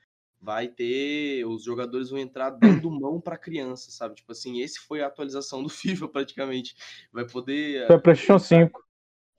vai 0.40 0.68
ter. 0.68 1.44
Os 1.46 1.64
jogadores 1.64 2.10
vão 2.10 2.18
entrar 2.18 2.50
dando 2.50 2.90
mão 2.90 3.20
para 3.20 3.38
criança, 3.38 3.90
sabe? 3.90 4.16
Tipo 4.16 4.32
assim, 4.32 4.60
esse 4.60 4.80
foi 4.80 5.02
a 5.02 5.06
atualização 5.06 5.62
do 5.62 5.68
FIFA 5.70 6.08
praticamente. 6.08 6.76
Vai 7.12 7.26
poder. 7.26 7.86
Foi 7.86 7.98
PlayStation 7.98 8.38
5. 8.38 8.86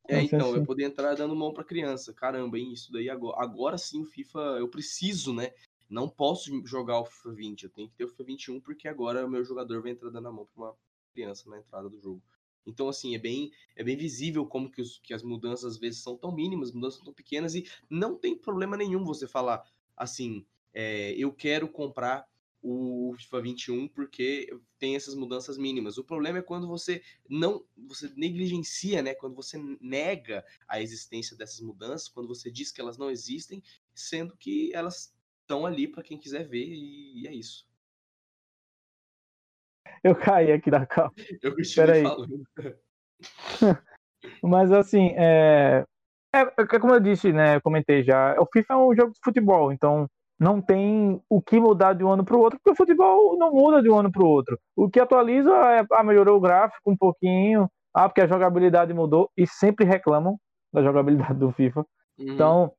É, 0.10 0.22
então, 0.22 0.54
vai 0.54 0.64
poder 0.64 0.86
entrar 0.86 1.16
dando 1.16 1.36
mão 1.36 1.54
para 1.54 1.66
criança. 1.66 2.14
Caramba, 2.14 2.58
hein? 2.58 2.72
Isso 2.72 2.92
daí 2.94 3.10
agora. 3.10 3.42
Agora 3.42 3.78
sim 3.78 4.02
o 4.02 4.06
FIFA. 4.06 4.40
Eu 4.60 4.70
preciso, 4.70 5.34
né? 5.34 5.52
Não 5.89 6.10
posso 6.10 6.65
jogar 6.65 7.00
o 7.00 7.06
FIFA 7.06 7.32
20. 7.34 7.63
Eu 7.63 7.70
tenho 7.70 7.89
que 7.89 7.96
ter 7.96 8.06
o 8.06 8.10
FIFA 8.10 8.24
21, 8.24 8.60
porque 8.60 8.88
agora 8.88 9.25
o 9.25 9.29
meu 9.29 9.44
jogador 9.44 9.82
vai 9.82 9.91
entrar 9.91 10.10
dando 10.10 10.27
a 10.27 10.32
mão 10.32 10.48
para 10.53 10.63
uma 10.63 10.75
criança 11.13 11.50
na 11.50 11.58
entrada 11.58 11.89
do 11.89 12.00
jogo. 12.00 12.22
Então, 12.65 12.89
assim, 12.89 13.15
é 13.15 13.17
bem, 13.17 13.51
é 13.75 13.84
bem 13.84 13.96
visível 13.96 14.46
como 14.46 14.70
que, 14.70 14.82
os, 14.82 15.00
que 15.00 15.13
as 15.13 15.24
mudanças 15.24 15.74
às 15.74 15.77
vezes 15.77 16.03
são 16.03 16.17
tão 16.17 16.34
mínimas, 16.34 16.74
mudanças 16.74 17.01
tão 17.01 17.13
pequenas, 17.13 17.56
e 17.56 17.65
não 17.89 18.17
tem 18.17 18.38
problema 18.38 18.75
nenhum 18.75 19.06
você 19.06 19.25
falar 19.25 19.63
assim, 19.96 20.46
é, 20.74 21.13
eu 21.13 21.32
quero 21.32 21.70
comprar 21.70 22.27
o 22.62 23.13
FIFA 23.17 23.41
21 23.41 23.88
porque 23.88 24.53
tem 24.77 24.96
essas 24.96 25.15
mudanças 25.15 25.58
mínimas. 25.58 25.98
O 25.98 26.03
problema 26.03 26.39
é 26.39 26.41
quando 26.41 26.67
você 26.67 27.01
não, 27.29 27.63
você 27.77 28.12
negligencia, 28.15 29.01
né? 29.01 29.13
Quando 29.13 29.36
você 29.36 29.58
nega 29.79 30.44
a 30.67 30.82
existência 30.82 31.38
dessas 31.38 31.62
mudanças, 31.62 32.10
quando 32.10 32.27
você 32.27 32.51
diz 32.51 32.72
que 32.72 32.82
elas 32.82 32.98
não 32.98 33.10
existem, 33.10 33.63
sendo 33.94 34.36
que 34.36 34.72
elas 34.74 35.13
estão 35.48 35.66
ali 35.66 35.88
para 35.88 36.04
quem 36.04 36.18
quiser 36.18 36.46
ver 36.46 36.68
e, 36.68 37.22
e, 37.22 37.27
é 37.27 37.34
isso. 37.34 37.66
Eu 40.04 40.13
caí 40.13 40.51
aqui 40.51 40.70
da 40.70 40.86
calma. 40.86 41.13
Eu 41.42 41.56
continuei 41.56 42.04
falando. 42.04 42.44
Mas 44.44 44.72
assim, 44.72 45.13
é... 45.18 45.86
É, 46.36 46.42
é, 46.42 46.80
como 46.80 46.94
eu 46.94 47.00
disse, 47.00 47.32
né? 47.32 47.60
Comentei 47.62 48.04
já. 48.04 48.36
O 48.39 48.46
FIFA 48.51 48.74
é 48.74 48.77
um 48.77 48.96
jogo 48.96 49.13
de 49.13 49.20
futebol, 49.24 49.72
então 49.72 50.08
não 50.38 50.62
tem 50.62 51.20
o 51.30 51.42
que 51.42 51.60
mudar 51.60 51.94
de 51.94 52.04
um 52.04 52.12
ano 52.12 52.24
para 52.24 52.36
o 52.36 52.42
outro, 52.42 52.60
porque 52.60 52.72
o 52.72 52.75
futebol 52.75 53.38
não 53.39 53.51
muda 53.51 53.82
de 53.82 53.89
um 53.89 53.98
ano 53.98 54.12
para 54.12 54.22
o 54.22 54.27
outro. 54.27 54.60
O 54.75 54.89
que 54.89 55.00
atualiza 55.00 55.51
é, 55.51 55.86
ah, 55.92 56.04
melhorou 56.04 56.38
o 56.38 56.42
gráfico 56.42 56.92
um 56.92 56.98
pouquinho, 56.98 57.68
ah, 57.94 58.08
porque 58.08 58.22
a 58.22 58.27
jogabilidade 58.27 58.94
mudou, 58.94 59.32
e 59.36 59.48
sempre 59.48 59.86
reclamam 59.86 60.38
da 60.72 60.84
jogabilidade 60.84 61.39
do 61.39 61.51
FIFA. 61.54 61.80
Uhum. 62.20 62.34
Então, 62.34 62.74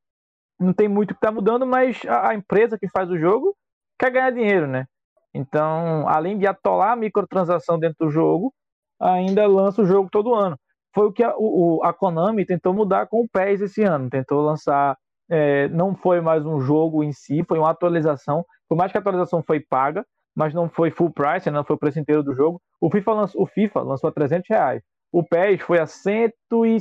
não 0.58 0.72
tem 0.72 0.88
muito 0.88 1.14
que 1.14 1.20
tá 1.20 1.30
mudando, 1.30 1.66
mas 1.66 2.00
a, 2.06 2.30
a, 2.30 2.34
empresa 2.34 2.78
que 2.78 2.88
faz 2.88 3.10
o 3.10 3.18
jogo 3.18 3.54
quer 3.98 4.10
ganhar 4.10 4.30
dinheiro, 4.30 4.66
né? 4.66 4.86
Então, 5.34 6.08
além 6.08 6.38
de 6.38 6.46
atolar 6.46 6.92
a 6.92 6.96
microtransação 6.96 7.78
dentro 7.78 8.06
do 8.06 8.10
jogo, 8.10 8.52
ainda 9.00 9.46
lança 9.46 9.82
o 9.82 9.86
jogo 9.86 10.08
todo 10.10 10.34
ano. 10.34 10.58
Foi 10.94 11.06
o 11.06 11.12
que 11.12 11.22
a, 11.22 11.34
o, 11.36 11.80
a 11.84 11.92
Konami 11.92 12.44
tentou 12.44 12.74
mudar 12.74 13.06
com 13.06 13.20
o 13.20 13.28
PES 13.28 13.60
esse 13.60 13.82
ano, 13.82 14.10
tentou 14.10 14.40
lançar 14.40 14.96
é, 15.30 15.68
não 15.68 15.94
foi 15.94 16.20
mais 16.20 16.44
um 16.46 16.60
jogo 16.60 17.04
em 17.04 17.12
si, 17.12 17.44
foi 17.46 17.58
uma 17.58 17.70
atualização. 17.70 18.44
Por 18.68 18.76
mais 18.76 18.90
que 18.90 18.98
a 18.98 19.00
atualização 19.00 19.42
foi 19.42 19.60
paga, 19.60 20.04
mas 20.34 20.54
não 20.54 20.68
foi 20.68 20.90
full 20.90 21.12
price, 21.12 21.50
não 21.50 21.64
foi 21.64 21.76
o 21.76 21.78
preço 21.78 22.00
inteiro 22.00 22.22
do 22.22 22.34
jogo. 22.34 22.60
O 22.80 22.90
FIFA 22.90 23.12
lançou, 23.12 23.42
o 23.42 23.46
FIFA 23.46 23.80
lançou 23.82 24.08
a 24.08 24.12
300 24.12 24.48
reais. 24.48 24.82
O 25.12 25.22
PES 25.22 25.62
foi 25.62 25.78
a 25.80 25.86
cento 25.86 26.66
e 26.66 26.78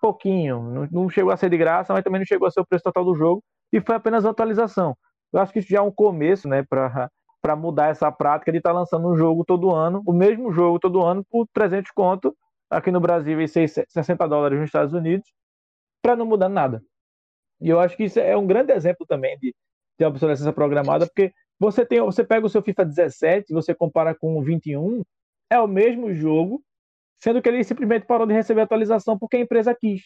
pouquinho. 0.00 0.62
Não, 0.62 0.88
não, 0.90 1.10
chegou 1.10 1.32
a 1.32 1.36
ser 1.36 1.50
de 1.50 1.56
graça, 1.56 1.92
mas 1.92 2.04
também 2.04 2.20
não 2.20 2.26
chegou 2.26 2.46
a 2.46 2.50
ser 2.50 2.60
o 2.60 2.66
preço 2.66 2.84
total 2.84 3.04
do 3.04 3.14
jogo. 3.14 3.42
E 3.72 3.80
foi 3.80 3.94
apenas 3.94 4.24
uma 4.24 4.30
atualização. 4.30 4.96
Eu 5.32 5.40
acho 5.40 5.52
que 5.52 5.58
isso 5.58 5.68
já 5.68 5.78
é 5.78 5.82
um 5.82 5.90
começo, 5.90 6.48
né, 6.48 6.62
para 6.62 7.10
mudar 7.56 7.88
essa 7.88 8.10
prática 8.12 8.52
de 8.52 8.58
estar 8.58 8.70
tá 8.70 8.78
lançando 8.78 9.08
um 9.08 9.16
jogo 9.16 9.44
todo 9.44 9.74
ano, 9.74 10.02
o 10.06 10.12
mesmo 10.12 10.52
jogo 10.52 10.78
todo 10.78 11.04
ano, 11.04 11.24
por 11.30 11.46
300 11.52 11.90
conto, 11.90 12.34
aqui 12.70 12.90
no 12.90 13.00
Brasil 13.00 13.40
e 13.40 13.48
60 13.48 14.26
dólares 14.28 14.58
nos 14.58 14.68
Estados 14.68 14.94
Unidos, 14.94 15.30
para 16.02 16.16
não 16.16 16.26
mudar 16.26 16.48
nada. 16.48 16.82
E 17.60 17.68
eu 17.68 17.80
acho 17.80 17.96
que 17.96 18.04
isso 18.04 18.20
é 18.20 18.36
um 18.36 18.46
grande 18.46 18.72
exemplo 18.72 19.06
também 19.06 19.38
de, 19.38 19.54
de 19.98 20.04
obsolescência 20.04 20.52
programada, 20.52 21.06
porque 21.06 21.32
você 21.58 21.86
tem, 21.86 22.00
você 22.00 22.22
pega 22.22 22.46
o 22.46 22.50
seu 22.50 22.62
FIFA 22.62 22.84
17, 22.84 23.52
você 23.52 23.74
compara 23.74 24.14
com 24.14 24.38
o 24.38 24.42
21, 24.42 25.02
é 25.50 25.58
o 25.58 25.66
mesmo 25.66 26.12
jogo, 26.14 26.62
sendo 27.18 27.40
que 27.40 27.48
ele 27.48 27.64
simplesmente 27.64 28.06
parou 28.06 28.26
de 28.26 28.34
receber 28.34 28.62
atualização 28.62 29.18
porque 29.18 29.36
a 29.36 29.40
empresa 29.40 29.74
quis. 29.74 30.02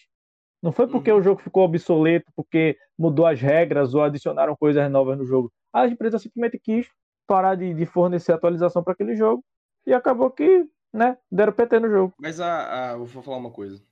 Não 0.62 0.72
foi 0.72 0.86
porque 0.86 1.10
uhum. 1.10 1.18
o 1.18 1.22
jogo 1.22 1.40
ficou 1.40 1.64
obsoleto, 1.64 2.30
porque 2.36 2.76
mudou 2.98 3.26
as 3.26 3.40
regras 3.40 3.94
ou 3.94 4.02
adicionaram 4.02 4.54
coisas 4.54 4.90
novas 4.90 5.16
no 5.16 5.24
jogo. 5.24 5.50
A 5.72 5.86
empresa 5.86 6.18
simplesmente 6.18 6.58
quis 6.58 6.86
parar 7.26 7.54
de, 7.54 7.72
de 7.72 7.86
fornecer 7.86 8.32
atualização 8.32 8.82
para 8.82 8.92
aquele 8.92 9.16
jogo 9.16 9.42
e 9.86 9.94
acabou 9.94 10.30
que, 10.30 10.68
né, 10.92 11.16
deram 11.30 11.52
PT 11.52 11.80
no 11.80 11.88
jogo. 11.88 12.14
Mas 12.18 12.40
a, 12.40 12.90
a, 12.90 12.96
vou 12.96 13.22
falar 13.22 13.38
uma 13.38 13.50
coisa. 13.50 13.82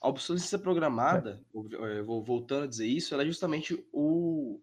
A 0.00 0.08
obsolescência 0.08 0.58
programada, 0.58 1.42
é. 1.80 2.02
vou 2.02 2.22
voltando 2.22 2.64
a 2.64 2.68
dizer 2.68 2.86
isso, 2.86 3.14
ela 3.14 3.22
é 3.22 3.26
justamente 3.26 3.84
o, 3.90 4.60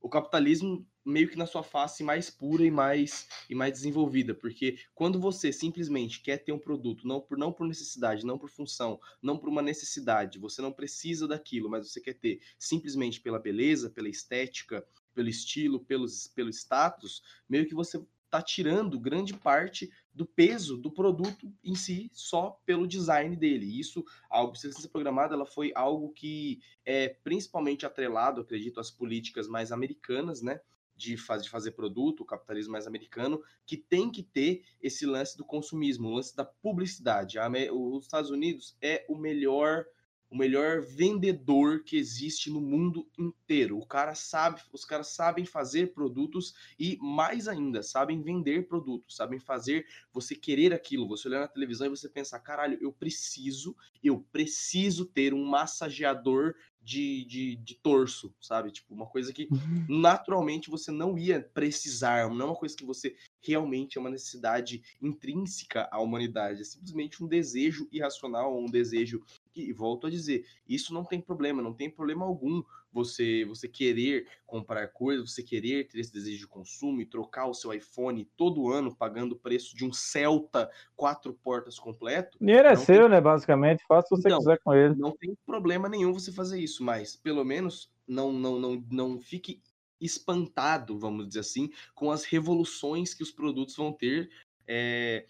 o 0.00 0.08
capitalismo 0.08 0.86
meio 1.08 1.28
que 1.28 1.38
na 1.38 1.46
sua 1.46 1.62
face 1.62 2.04
mais 2.04 2.30
pura 2.30 2.64
e 2.64 2.70
mais 2.70 3.28
e 3.48 3.54
mais 3.54 3.72
desenvolvida, 3.72 4.34
porque 4.34 4.78
quando 4.94 5.18
você 5.18 5.52
simplesmente 5.52 6.20
quer 6.20 6.38
ter 6.38 6.52
um 6.52 6.58
produto 6.58 7.06
não 7.06 7.20
por 7.20 7.38
não 7.38 7.52
por 7.52 7.66
necessidade, 7.66 8.26
não 8.26 8.38
por 8.38 8.50
função, 8.50 9.00
não 9.22 9.38
por 9.38 9.48
uma 9.48 9.62
necessidade, 9.62 10.38
você 10.38 10.60
não 10.60 10.72
precisa 10.72 11.26
daquilo, 11.26 11.70
mas 11.70 11.90
você 11.90 12.00
quer 12.00 12.14
ter 12.14 12.40
simplesmente 12.58 13.20
pela 13.20 13.38
beleza, 13.38 13.90
pela 13.90 14.08
estética, 14.08 14.86
pelo 15.14 15.28
estilo, 15.28 15.80
pelos, 15.80 16.28
pelo 16.28 16.50
status, 16.50 17.22
meio 17.48 17.66
que 17.66 17.74
você 17.74 18.00
está 18.28 18.42
tirando 18.42 19.00
grande 19.00 19.32
parte 19.32 19.90
do 20.12 20.26
peso 20.26 20.76
do 20.76 20.92
produto 20.92 21.50
em 21.64 21.74
si 21.74 22.10
só 22.12 22.60
pelo 22.66 22.86
design 22.86 23.34
dele. 23.34 23.80
Isso, 23.80 24.04
a 24.28 24.42
obsolescência 24.42 24.90
programada, 24.90 25.34
ela 25.34 25.46
foi 25.46 25.72
algo 25.74 26.12
que 26.12 26.60
é 26.84 27.08
principalmente 27.08 27.86
atrelado, 27.86 28.42
acredito, 28.42 28.78
às 28.78 28.90
políticas 28.90 29.48
mais 29.48 29.72
americanas, 29.72 30.42
né? 30.42 30.60
De, 30.98 31.16
faz, 31.16 31.44
de 31.44 31.48
fazer 31.48 31.70
produto, 31.70 32.20
o 32.20 32.26
capitalismo 32.26 32.72
mais 32.72 32.86
americano, 32.86 33.40
que 33.64 33.76
tem 33.76 34.10
que 34.10 34.22
ter 34.22 34.64
esse 34.82 35.06
lance 35.06 35.36
do 35.36 35.44
consumismo, 35.44 36.08
o 36.08 36.14
lance 36.14 36.36
da 36.36 36.44
publicidade. 36.44 37.38
A, 37.38 37.48
os 37.72 38.04
Estados 38.04 38.30
Unidos 38.30 38.76
é 38.82 39.06
o 39.08 39.16
melhor 39.16 39.86
o 40.30 40.36
melhor 40.36 40.82
vendedor 40.82 41.82
que 41.84 41.96
existe 41.96 42.50
no 42.50 42.60
mundo 42.60 43.08
inteiro. 43.18 43.78
O 43.78 43.86
cara 43.86 44.14
sabe, 44.14 44.60
os 44.72 44.84
caras 44.84 45.08
sabem 45.08 45.44
fazer 45.44 45.94
produtos 45.94 46.54
e 46.78 46.98
mais 47.00 47.48
ainda, 47.48 47.82
sabem 47.82 48.20
vender 48.20 48.68
produtos, 48.68 49.16
sabem 49.16 49.38
fazer 49.38 49.86
você 50.12 50.34
querer 50.34 50.72
aquilo, 50.74 51.08
você 51.08 51.28
olhar 51.28 51.40
na 51.40 51.48
televisão 51.48 51.86
e 51.86 51.90
você 51.90 52.08
pensar, 52.08 52.40
caralho, 52.40 52.78
eu 52.80 52.92
preciso, 52.92 53.74
eu 54.02 54.20
preciso 54.30 55.06
ter 55.06 55.32
um 55.32 55.44
massageador 55.44 56.54
de, 56.88 57.22
de, 57.26 57.56
de 57.56 57.74
torso, 57.74 58.34
sabe? 58.40 58.70
Tipo, 58.70 58.94
uma 58.94 59.04
coisa 59.04 59.30
que 59.30 59.46
uhum. 59.50 59.84
naturalmente 60.00 60.70
você 60.70 60.90
não 60.90 61.18
ia 61.18 61.38
precisar, 61.38 62.30
não 62.30 62.46
é 62.46 62.48
uma 62.48 62.56
coisa 62.56 62.74
que 62.74 62.84
você 62.84 63.14
realmente 63.42 63.98
é 63.98 64.00
uma 64.00 64.08
necessidade 64.08 64.82
intrínseca 65.02 65.86
à 65.92 66.00
humanidade, 66.00 66.62
é 66.62 66.64
simplesmente 66.64 67.22
um 67.22 67.26
desejo 67.26 67.86
irracional, 67.92 68.58
um 68.58 68.70
desejo 68.70 69.22
que, 69.52 69.70
volto 69.70 70.06
a 70.06 70.10
dizer, 70.10 70.46
isso 70.66 70.94
não 70.94 71.04
tem 71.04 71.20
problema, 71.20 71.60
não 71.60 71.74
tem 71.74 71.90
problema 71.90 72.24
algum 72.24 72.62
você 72.92 73.44
você 73.44 73.68
querer 73.68 74.26
comprar 74.46 74.88
coisas, 74.88 75.32
você 75.32 75.42
querer 75.42 75.86
ter 75.88 76.00
esse 76.00 76.12
desejo 76.12 76.38
de 76.38 76.46
consumo 76.46 77.00
e 77.00 77.06
trocar 77.06 77.46
o 77.46 77.54
seu 77.54 77.72
iPhone 77.72 78.24
todo 78.36 78.70
ano 78.70 78.94
pagando 78.94 79.32
o 79.32 79.38
preço 79.38 79.76
de 79.76 79.84
um 79.84 79.92
Celta 79.92 80.70
quatro 80.96 81.32
portas 81.32 81.78
completo. 81.78 82.38
Dinheiro 82.40 82.68
é 82.68 82.76
seu, 82.76 83.02
tem... 83.02 83.10
né? 83.10 83.20
Basicamente, 83.20 83.84
faça 83.86 84.06
o 84.06 84.16
que 84.16 84.22
você 84.22 84.28
então, 84.28 84.38
quiser 84.38 84.58
com 84.62 84.74
ele. 84.74 84.94
Não 84.94 85.16
tem 85.16 85.36
problema 85.46 85.88
nenhum 85.88 86.12
você 86.12 86.32
fazer 86.32 86.60
isso, 86.60 86.82
mas 86.82 87.16
pelo 87.16 87.44
menos 87.44 87.90
não 88.06 88.32
não 88.32 88.58
não 88.58 88.84
não 88.90 89.20
fique 89.20 89.62
espantado, 90.00 90.98
vamos 90.98 91.28
dizer 91.28 91.40
assim, 91.40 91.70
com 91.94 92.10
as 92.10 92.24
revoluções 92.24 93.14
que 93.14 93.22
os 93.22 93.32
produtos 93.32 93.76
vão 93.76 93.92
ter 93.92 94.30
é, 94.66 95.26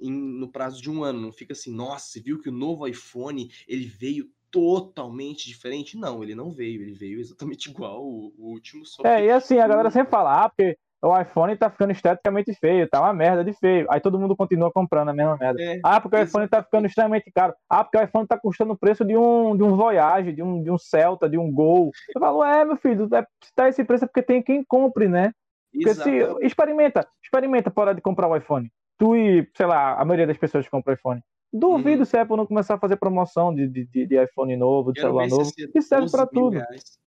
em, 0.00 0.10
no 0.10 0.50
prazo 0.50 0.80
de 0.80 0.90
um 0.90 1.04
ano. 1.04 1.20
Não 1.20 1.32
fica 1.32 1.52
assim, 1.52 1.72
nossa, 1.72 2.06
você 2.06 2.20
viu 2.20 2.40
que 2.40 2.48
o 2.48 2.52
novo 2.52 2.86
iPhone 2.86 3.50
ele 3.68 3.86
veio 3.86 4.30
totalmente 4.52 5.48
diferente. 5.48 5.96
Não, 5.96 6.22
ele 6.22 6.34
não 6.34 6.52
veio, 6.52 6.82
ele 6.82 6.92
veio 6.92 7.18
exatamente 7.18 7.68
igual 7.70 8.04
o, 8.04 8.32
o 8.38 8.50
último. 8.52 8.84
É, 9.02 9.24
e 9.24 9.30
assim, 9.30 9.58
a 9.58 9.66
galera 9.66 9.90
sempre 9.90 10.10
fala, 10.10 10.44
ah, 10.44 10.48
porque 10.48 10.76
o 11.02 11.18
iPhone 11.18 11.56
tá 11.56 11.68
ficando 11.68 11.90
esteticamente 11.90 12.54
feio, 12.54 12.88
tá 12.88 13.00
uma 13.00 13.12
merda 13.12 13.42
de 13.42 13.52
feio. 13.54 13.86
Aí 13.90 14.00
todo 14.00 14.20
mundo 14.20 14.36
continua 14.36 14.70
comprando 14.70 15.08
a 15.08 15.12
mesma 15.12 15.36
merda. 15.36 15.60
É, 15.60 15.80
ah, 15.82 16.00
porque 16.00 16.16
o 16.16 16.22
iPhone 16.22 16.46
tá 16.46 16.62
ficando 16.62 16.86
extremamente 16.86 17.28
caro. 17.32 17.54
Ah, 17.68 17.82
porque 17.82 17.98
o 17.98 18.04
iPhone 18.04 18.26
tá 18.26 18.38
custando 18.38 18.74
o 18.74 18.78
preço 18.78 19.04
de 19.04 19.16
um, 19.16 19.56
de 19.56 19.64
um 19.64 19.74
Voyage, 19.74 20.32
de 20.32 20.42
um, 20.42 20.62
de 20.62 20.70
um 20.70 20.78
Celta, 20.78 21.28
de 21.28 21.36
um 21.36 21.50
Gol. 21.50 21.90
Eu 22.14 22.20
falo, 22.20 22.44
é, 22.44 22.64
meu 22.64 22.76
filho, 22.76 23.08
é, 23.12 23.26
se 23.42 23.52
tá 23.54 23.68
esse 23.68 23.82
preço 23.82 24.04
é 24.04 24.06
porque 24.06 24.22
tem 24.22 24.40
quem 24.40 24.62
compre, 24.62 25.08
né? 25.08 25.32
Porque 25.72 25.94
se, 25.94 26.10
experimenta, 26.42 27.08
experimenta 27.24 27.70
parar 27.70 27.94
de 27.94 28.00
comprar 28.00 28.28
o 28.28 28.36
iPhone. 28.36 28.70
Tu 28.98 29.16
e, 29.16 29.48
sei 29.56 29.66
lá, 29.66 29.94
a 29.94 30.04
maioria 30.04 30.26
das 30.26 30.36
pessoas 30.36 30.64
que 30.64 30.70
compram 30.70 30.94
iPhone. 30.94 31.20
Duvido 31.52 32.00
uhum. 32.00 32.04
se 32.04 32.16
a 32.16 32.22
Apple 32.22 32.36
não 32.36 32.46
começar 32.46 32.74
a 32.74 32.78
fazer 32.78 32.96
promoção 32.96 33.54
de, 33.54 33.68
de, 33.68 34.06
de 34.06 34.22
iPhone 34.22 34.56
novo, 34.56 34.92
de 34.92 35.00
celular 35.00 35.28
novo. 35.28 35.50
Isso 35.74 35.88
serve 35.88 36.10
para 36.10 36.26
tudo. 36.26 36.54
Reais. 36.56 36.98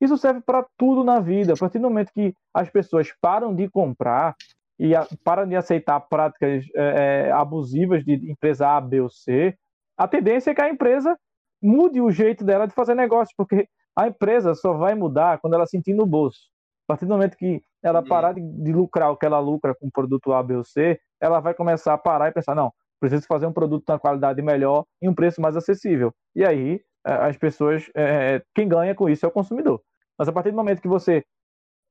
Isso 0.00 0.18
serve 0.18 0.40
para 0.40 0.66
tudo 0.76 1.04
na 1.04 1.20
vida. 1.20 1.52
A 1.52 1.56
partir 1.56 1.78
do 1.78 1.88
momento 1.88 2.12
que 2.12 2.34
as 2.52 2.68
pessoas 2.68 3.12
param 3.20 3.54
de 3.54 3.68
comprar 3.70 4.34
e 4.78 4.94
a, 4.94 5.06
param 5.22 5.46
de 5.46 5.54
aceitar 5.54 6.00
práticas 6.00 6.64
é, 6.74 7.28
é, 7.28 7.30
abusivas 7.30 8.04
de 8.04 8.14
empresa 8.28 8.68
A, 8.68 8.80
B 8.80 9.00
ou 9.00 9.08
C, 9.08 9.56
a 9.96 10.08
tendência 10.08 10.50
é 10.50 10.54
que 10.54 10.60
a 10.60 10.68
empresa 10.68 11.16
mude 11.62 12.00
o 12.00 12.10
jeito 12.10 12.44
dela 12.44 12.66
de 12.66 12.74
fazer 12.74 12.94
negócio, 12.94 13.32
porque 13.36 13.68
a 13.96 14.08
empresa 14.08 14.54
só 14.54 14.72
vai 14.74 14.94
mudar 14.94 15.38
quando 15.40 15.54
ela 15.54 15.66
sentir 15.66 15.94
no 15.94 16.04
bolso. 16.04 16.50
A 16.86 16.92
partir 16.92 17.06
do 17.06 17.14
momento 17.14 17.36
que 17.36 17.62
ela 17.82 18.00
uhum. 18.00 18.08
parar 18.08 18.32
de, 18.32 18.40
de 18.40 18.72
lucrar 18.72 19.10
o 19.10 19.16
que 19.16 19.24
ela 19.24 19.38
lucra 19.38 19.74
com 19.74 19.86
o 19.86 19.92
produto 19.92 20.32
A, 20.32 20.42
B 20.42 20.56
ou 20.56 20.64
C, 20.64 20.98
ela 21.20 21.40
vai 21.40 21.54
começar 21.54 21.94
a 21.94 21.98
parar 21.98 22.28
e 22.28 22.32
pensar, 22.32 22.54
não, 22.54 22.72
preciso 23.04 23.26
fazer 23.26 23.46
um 23.46 23.52
produto 23.52 23.84
com 23.86 23.98
qualidade 23.98 24.40
melhor 24.40 24.84
e 25.02 25.08
um 25.08 25.14
preço 25.14 25.40
mais 25.40 25.56
acessível. 25.56 26.12
E 26.34 26.44
aí, 26.44 26.80
é, 27.06 27.12
as 27.12 27.36
pessoas, 27.36 27.90
é, 27.94 28.42
quem 28.54 28.66
ganha 28.66 28.94
com 28.94 29.08
isso 29.08 29.26
é 29.26 29.28
o 29.28 29.32
consumidor. 29.32 29.82
Mas 30.18 30.28
a 30.28 30.32
partir 30.32 30.50
do 30.50 30.56
momento 30.56 30.80
que 30.80 30.88
você 30.88 31.22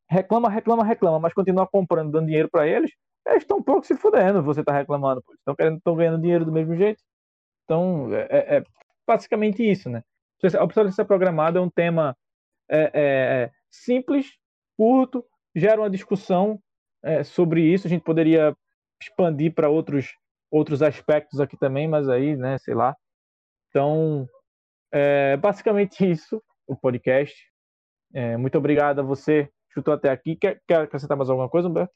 reclama, 0.09 0.49
reclama, 0.49 0.83
reclama, 0.83 1.19
mas 1.19 1.33
continua 1.33 1.67
comprando, 1.67 2.11
dando 2.11 2.25
dinheiro 2.25 2.49
para 2.49 2.67
eles, 2.67 2.91
eles 3.27 3.43
estão 3.43 3.57
um 3.59 3.63
pouco 3.63 3.85
se 3.85 3.95
fudendo, 3.95 4.41
você 4.41 4.61
está 4.61 4.73
reclamando, 4.73 5.23
estão 5.37 5.55
querendo, 5.55 5.77
estão 5.77 5.95
ganhando 5.95 6.21
dinheiro 6.21 6.45
do 6.45 6.51
mesmo 6.51 6.75
jeito. 6.75 7.01
Então, 7.63 8.13
é, 8.13 8.27
é, 8.29 8.57
é 8.57 8.63
basicamente 9.07 9.63
isso, 9.63 9.89
né? 9.89 10.03
A 10.59 10.63
obsolescência 10.63 11.05
programada 11.05 11.59
é 11.59 11.61
um 11.61 11.69
tema 11.69 12.17
é, 12.69 12.81
é, 12.81 12.91
é, 12.93 13.51
simples, 13.71 14.33
curto, 14.75 15.23
gera 15.55 15.79
uma 15.79 15.89
discussão 15.89 16.59
sobre 17.25 17.61
isso. 17.61 17.85
A 17.85 17.89
gente 17.89 18.03
poderia 18.03 18.55
expandir 19.01 19.53
para 19.53 19.69
outros 19.69 20.15
outros 20.53 20.83
aspectos 20.83 21.39
aqui 21.39 21.57
também, 21.57 21.87
mas 21.87 22.07
aí, 22.07 22.37
né, 22.37 22.59
sei 22.59 22.75
lá. 22.75 22.95
Então, 23.69 24.29
é 24.91 25.35
basicamente 25.35 26.05
isso, 26.09 26.41
o 26.67 26.75
podcast. 26.77 27.35
É, 28.13 28.37
muito 28.37 28.55
obrigado 28.55 28.99
a 28.99 29.03
você 29.03 29.49
chutou 29.73 29.95
até 29.95 30.11
aqui. 30.11 30.35
Quer, 30.35 30.61
quer 30.67 30.81
acrescentar 30.81 31.17
mais 31.17 31.31
alguma 31.31 31.49
coisa, 31.49 31.67
Humberto? 31.67 31.91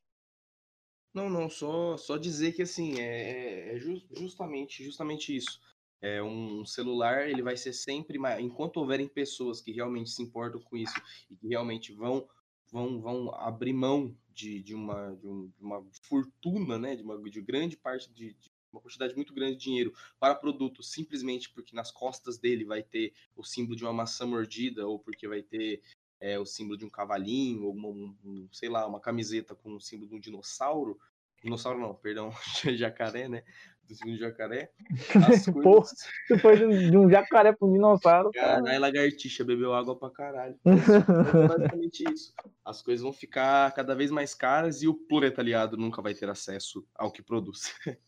Não, 1.14 1.30
não, 1.30 1.50
só, 1.50 1.96
só 1.98 2.18
dizer 2.18 2.54
que 2.54 2.64
assim, 2.64 3.00
é, 3.00 3.76
é 3.76 3.80
justamente, 3.80 4.84
justamente 4.84 5.36
isso. 5.36 5.60
É, 6.02 6.22
um 6.22 6.66
celular 6.66 7.28
ele 7.28 7.42
vai 7.42 7.58
ser 7.58 7.74
sempre 7.74 8.20
enquanto 8.40 8.78
houverem 8.78 9.08
pessoas 9.08 9.62
que 9.62 9.72
realmente 9.72 10.12
se 10.12 10.22
importam 10.22 10.62
com 10.62 10.78
isso 10.78 11.00
e 11.30 11.36
que 11.36 11.48
realmente 11.48 11.92
vão 11.94 12.28
vão, 12.72 13.00
vão 13.00 13.34
abrir 13.36 13.74
mão 13.74 14.16
de, 14.30 14.62
de, 14.62 14.76
uma, 14.76 15.16
de, 15.16 15.28
um, 15.28 15.48
de 15.48 15.64
uma 15.64 15.84
fortuna, 16.04 16.78
né, 16.78 16.96
de 16.96 17.04
uma 17.04 17.18
de 17.30 17.42
grande 17.42 17.76
parte 17.76 18.12
de, 18.12 18.34
de, 18.34 18.52
uma 18.72 18.82
quantidade 18.82 19.16
muito 19.16 19.34
grande 19.34 19.56
de 19.56 19.64
dinheiro 19.64 19.94
para 20.20 20.36
produto 20.36 20.84
simplesmente 20.84 21.50
porque 21.50 21.76
nas 21.76 21.92
costas 21.92 22.38
dele 22.38 22.66
vai 22.66 22.84
ter 22.84 23.14
o 23.36 23.44
símbolo 23.44 23.76
de 23.76 23.84
uma 23.84 23.94
maçã 23.94 24.26
mordida 24.26 24.86
ou 24.86 25.00
porque 25.00 25.28
vai 25.28 25.42
ter 25.42 25.82
é, 26.20 26.38
o 26.40 26.46
símbolo 26.46 26.78
de 26.78 26.86
um 26.86 26.90
cavalinho 26.90 27.64
ou 27.64 27.74
uma, 27.74 27.90
um, 27.90 28.50
sei 28.52 28.70
lá, 28.70 28.86
uma 28.88 29.00
camiseta 29.00 29.56
com 29.56 29.76
o 29.76 29.82
símbolo 29.82 30.10
de 30.10 30.16
um 30.16 30.20
dinossauro. 30.20 31.00
Dinossauro 31.42 31.80
não, 31.80 31.94
perdão, 31.94 32.32
jacaré, 32.76 33.30
né? 33.30 33.44
Do 33.88 33.96
segundo 33.96 34.18
jacaré. 34.18 34.70
As 35.28 35.46
coisas... 35.46 35.64
Porra, 35.64 35.88
tu 36.28 36.40
foi 36.40 36.58
de 36.90 36.98
um 36.98 37.10
jacaré 37.10 37.54
pro 37.54 37.72
dinossauro. 37.72 38.32
Caralho, 38.32 38.82
lagartixa 38.82 39.44
bebeu 39.44 39.74
água 39.74 39.98
pra 39.98 40.10
caralho. 40.10 40.60
é 40.66 40.72
basicamente 41.48 42.04
isso. 42.12 42.34
As 42.66 42.82
coisas 42.82 43.04
vão 43.04 43.14
ficar 43.14 43.74
cada 43.74 43.96
vez 43.96 44.12
mais 44.12 44.34
caras 44.34 44.82
e 44.82 44.88
o 44.88 44.94
proletariado 44.94 45.78
nunca 45.78 46.02
vai 46.02 46.14
ter 46.14 46.30
acesso 46.30 46.86
ao 46.96 47.12
que 47.12 47.24
produz. 47.24 47.74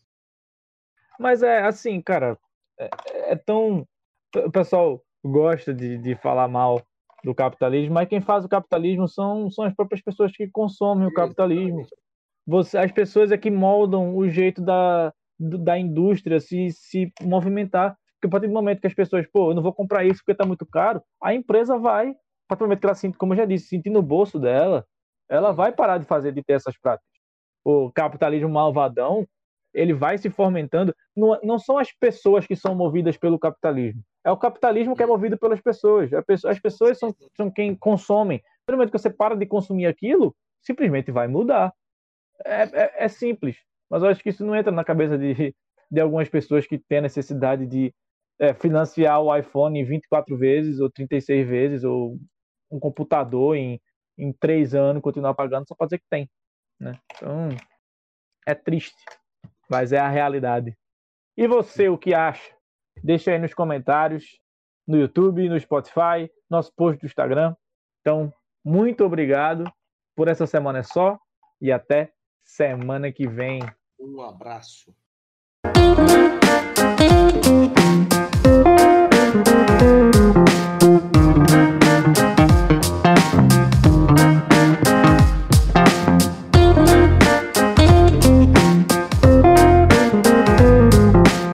Mas 1.18 1.42
é 1.42 1.62
assim, 1.62 2.00
cara, 2.00 2.38
é, 2.78 2.88
é 3.32 3.36
tão. 3.36 3.86
O 4.34 4.50
pessoal 4.50 5.04
gosta 5.22 5.74
de, 5.74 5.98
de 5.98 6.14
falar 6.16 6.48
mal 6.48 6.82
do 7.22 7.34
capitalismo, 7.34 7.92
mas 7.92 8.08
quem 8.08 8.22
faz 8.22 8.44
o 8.44 8.48
capitalismo 8.48 9.06
são, 9.06 9.50
são 9.50 9.64
as 9.64 9.74
próprias 9.74 10.00
pessoas 10.00 10.32
que 10.32 10.48
consomem 10.48 11.06
o 11.06 11.12
capitalismo. 11.12 11.86
Você, 12.46 12.78
as 12.78 12.90
pessoas 12.90 13.30
é 13.30 13.36
que 13.36 13.50
moldam 13.50 14.16
o 14.16 14.26
jeito 14.28 14.62
da, 14.62 15.12
da 15.40 15.78
indústria 15.78 16.38
se, 16.38 16.70
se 16.72 17.12
movimentar. 17.22 17.96
Porque 18.14 18.26
a 18.26 18.30
partir 18.30 18.48
do 18.48 18.52
momento 18.52 18.80
que 18.80 18.86
as 18.86 18.94
pessoas, 18.94 19.26
pô, 19.26 19.50
eu 19.50 19.54
não 19.54 19.62
vou 19.62 19.72
comprar 19.72 20.04
isso 20.04 20.18
porque 20.18 20.32
está 20.32 20.44
muito 20.44 20.66
caro, 20.66 21.02
a 21.22 21.34
empresa 21.34 21.78
vai, 21.78 22.10
a 22.10 22.14
partir 22.48 22.60
do 22.60 22.64
momento 22.64 22.80
que 22.80 22.86
ela 22.86 22.94
sente, 22.94 23.16
como 23.16 23.32
eu 23.32 23.38
já 23.38 23.44
disse, 23.46 23.68
sentir 23.68 23.88
no 23.88 24.02
bolso 24.02 24.38
dela, 24.38 24.86
ela 25.28 25.52
vai 25.52 25.72
parar 25.72 25.96
de 25.96 26.04
fazer, 26.04 26.32
de 26.32 26.42
ter 26.42 26.54
essas 26.54 26.76
práticas. 26.76 27.08
O 27.64 27.90
capitalismo 27.90 28.48
malvadão, 28.48 29.26
ele 29.72 29.94
vai 29.94 30.18
se 30.18 30.28
fomentando. 30.28 30.94
Não, 31.16 31.38
não 31.42 31.58
são 31.58 31.78
as 31.78 31.92
pessoas 31.92 32.46
que 32.46 32.56
são 32.56 32.74
movidas 32.74 33.16
pelo 33.16 33.38
capitalismo. 33.38 34.02
É 34.24 34.30
o 34.30 34.36
capitalismo 34.36 34.94
que 34.94 35.02
é 35.02 35.06
movido 35.06 35.38
pelas 35.38 35.60
pessoas. 35.60 36.10
As 36.46 36.58
pessoas 36.58 36.98
são, 36.98 37.14
são 37.36 37.50
quem 37.50 37.74
consomem. 37.74 38.42
No 38.68 38.74
momento 38.74 38.92
que 38.92 38.98
você 38.98 39.10
para 39.10 39.34
de 39.34 39.46
consumir 39.46 39.86
aquilo, 39.86 40.34
simplesmente 40.60 41.10
vai 41.10 41.26
mudar. 41.26 41.72
É, 42.44 42.62
é, 42.62 43.04
é 43.04 43.08
simples. 43.08 43.56
Mas 43.90 44.02
eu 44.02 44.08
acho 44.08 44.22
que 44.22 44.28
isso 44.28 44.44
não 44.44 44.54
entra 44.54 44.70
na 44.70 44.84
cabeça 44.84 45.18
de, 45.18 45.54
de 45.90 46.00
algumas 46.00 46.28
pessoas 46.28 46.66
que 46.66 46.78
têm 46.78 46.98
a 46.98 47.02
necessidade 47.02 47.66
de 47.66 47.92
é, 48.38 48.54
financiar 48.54 49.20
o 49.20 49.36
iPhone 49.36 49.84
24 49.84 50.36
vezes, 50.36 50.80
ou 50.80 50.90
36 50.90 51.46
vezes, 51.46 51.84
ou 51.84 52.16
um 52.70 52.78
computador 52.78 53.56
em, 53.56 53.80
em 54.16 54.32
três 54.32 54.74
anos, 54.74 55.02
continuar 55.02 55.34
pagando 55.34 55.66
só 55.66 55.74
para 55.74 55.86
dizer 55.86 55.98
que 55.98 56.08
tem. 56.08 56.30
Né? 56.78 56.98
Então, 57.14 57.48
é 58.46 58.54
triste, 58.54 59.04
mas 59.68 59.92
é 59.92 59.98
a 59.98 60.08
realidade. 60.08 60.76
E 61.36 61.46
você, 61.46 61.88
o 61.88 61.98
que 61.98 62.14
acha? 62.14 62.54
Deixa 63.02 63.32
aí 63.32 63.38
nos 63.38 63.54
comentários, 63.54 64.40
no 64.86 64.96
YouTube, 64.96 65.48
no 65.48 65.58
Spotify, 65.58 66.30
nosso 66.48 66.72
post 66.74 67.00
do 67.00 67.06
Instagram. 67.06 67.54
Então, 68.00 68.32
muito 68.64 69.04
obrigado 69.04 69.64
por 70.16 70.28
essa 70.28 70.46
semana 70.46 70.80
é 70.80 70.82
só 70.82 71.18
e 71.60 71.70
até 71.72 72.12
semana 72.44 73.12
que 73.12 73.26
vem. 73.26 73.60
Um 74.00 74.22
abraço. 74.22 74.94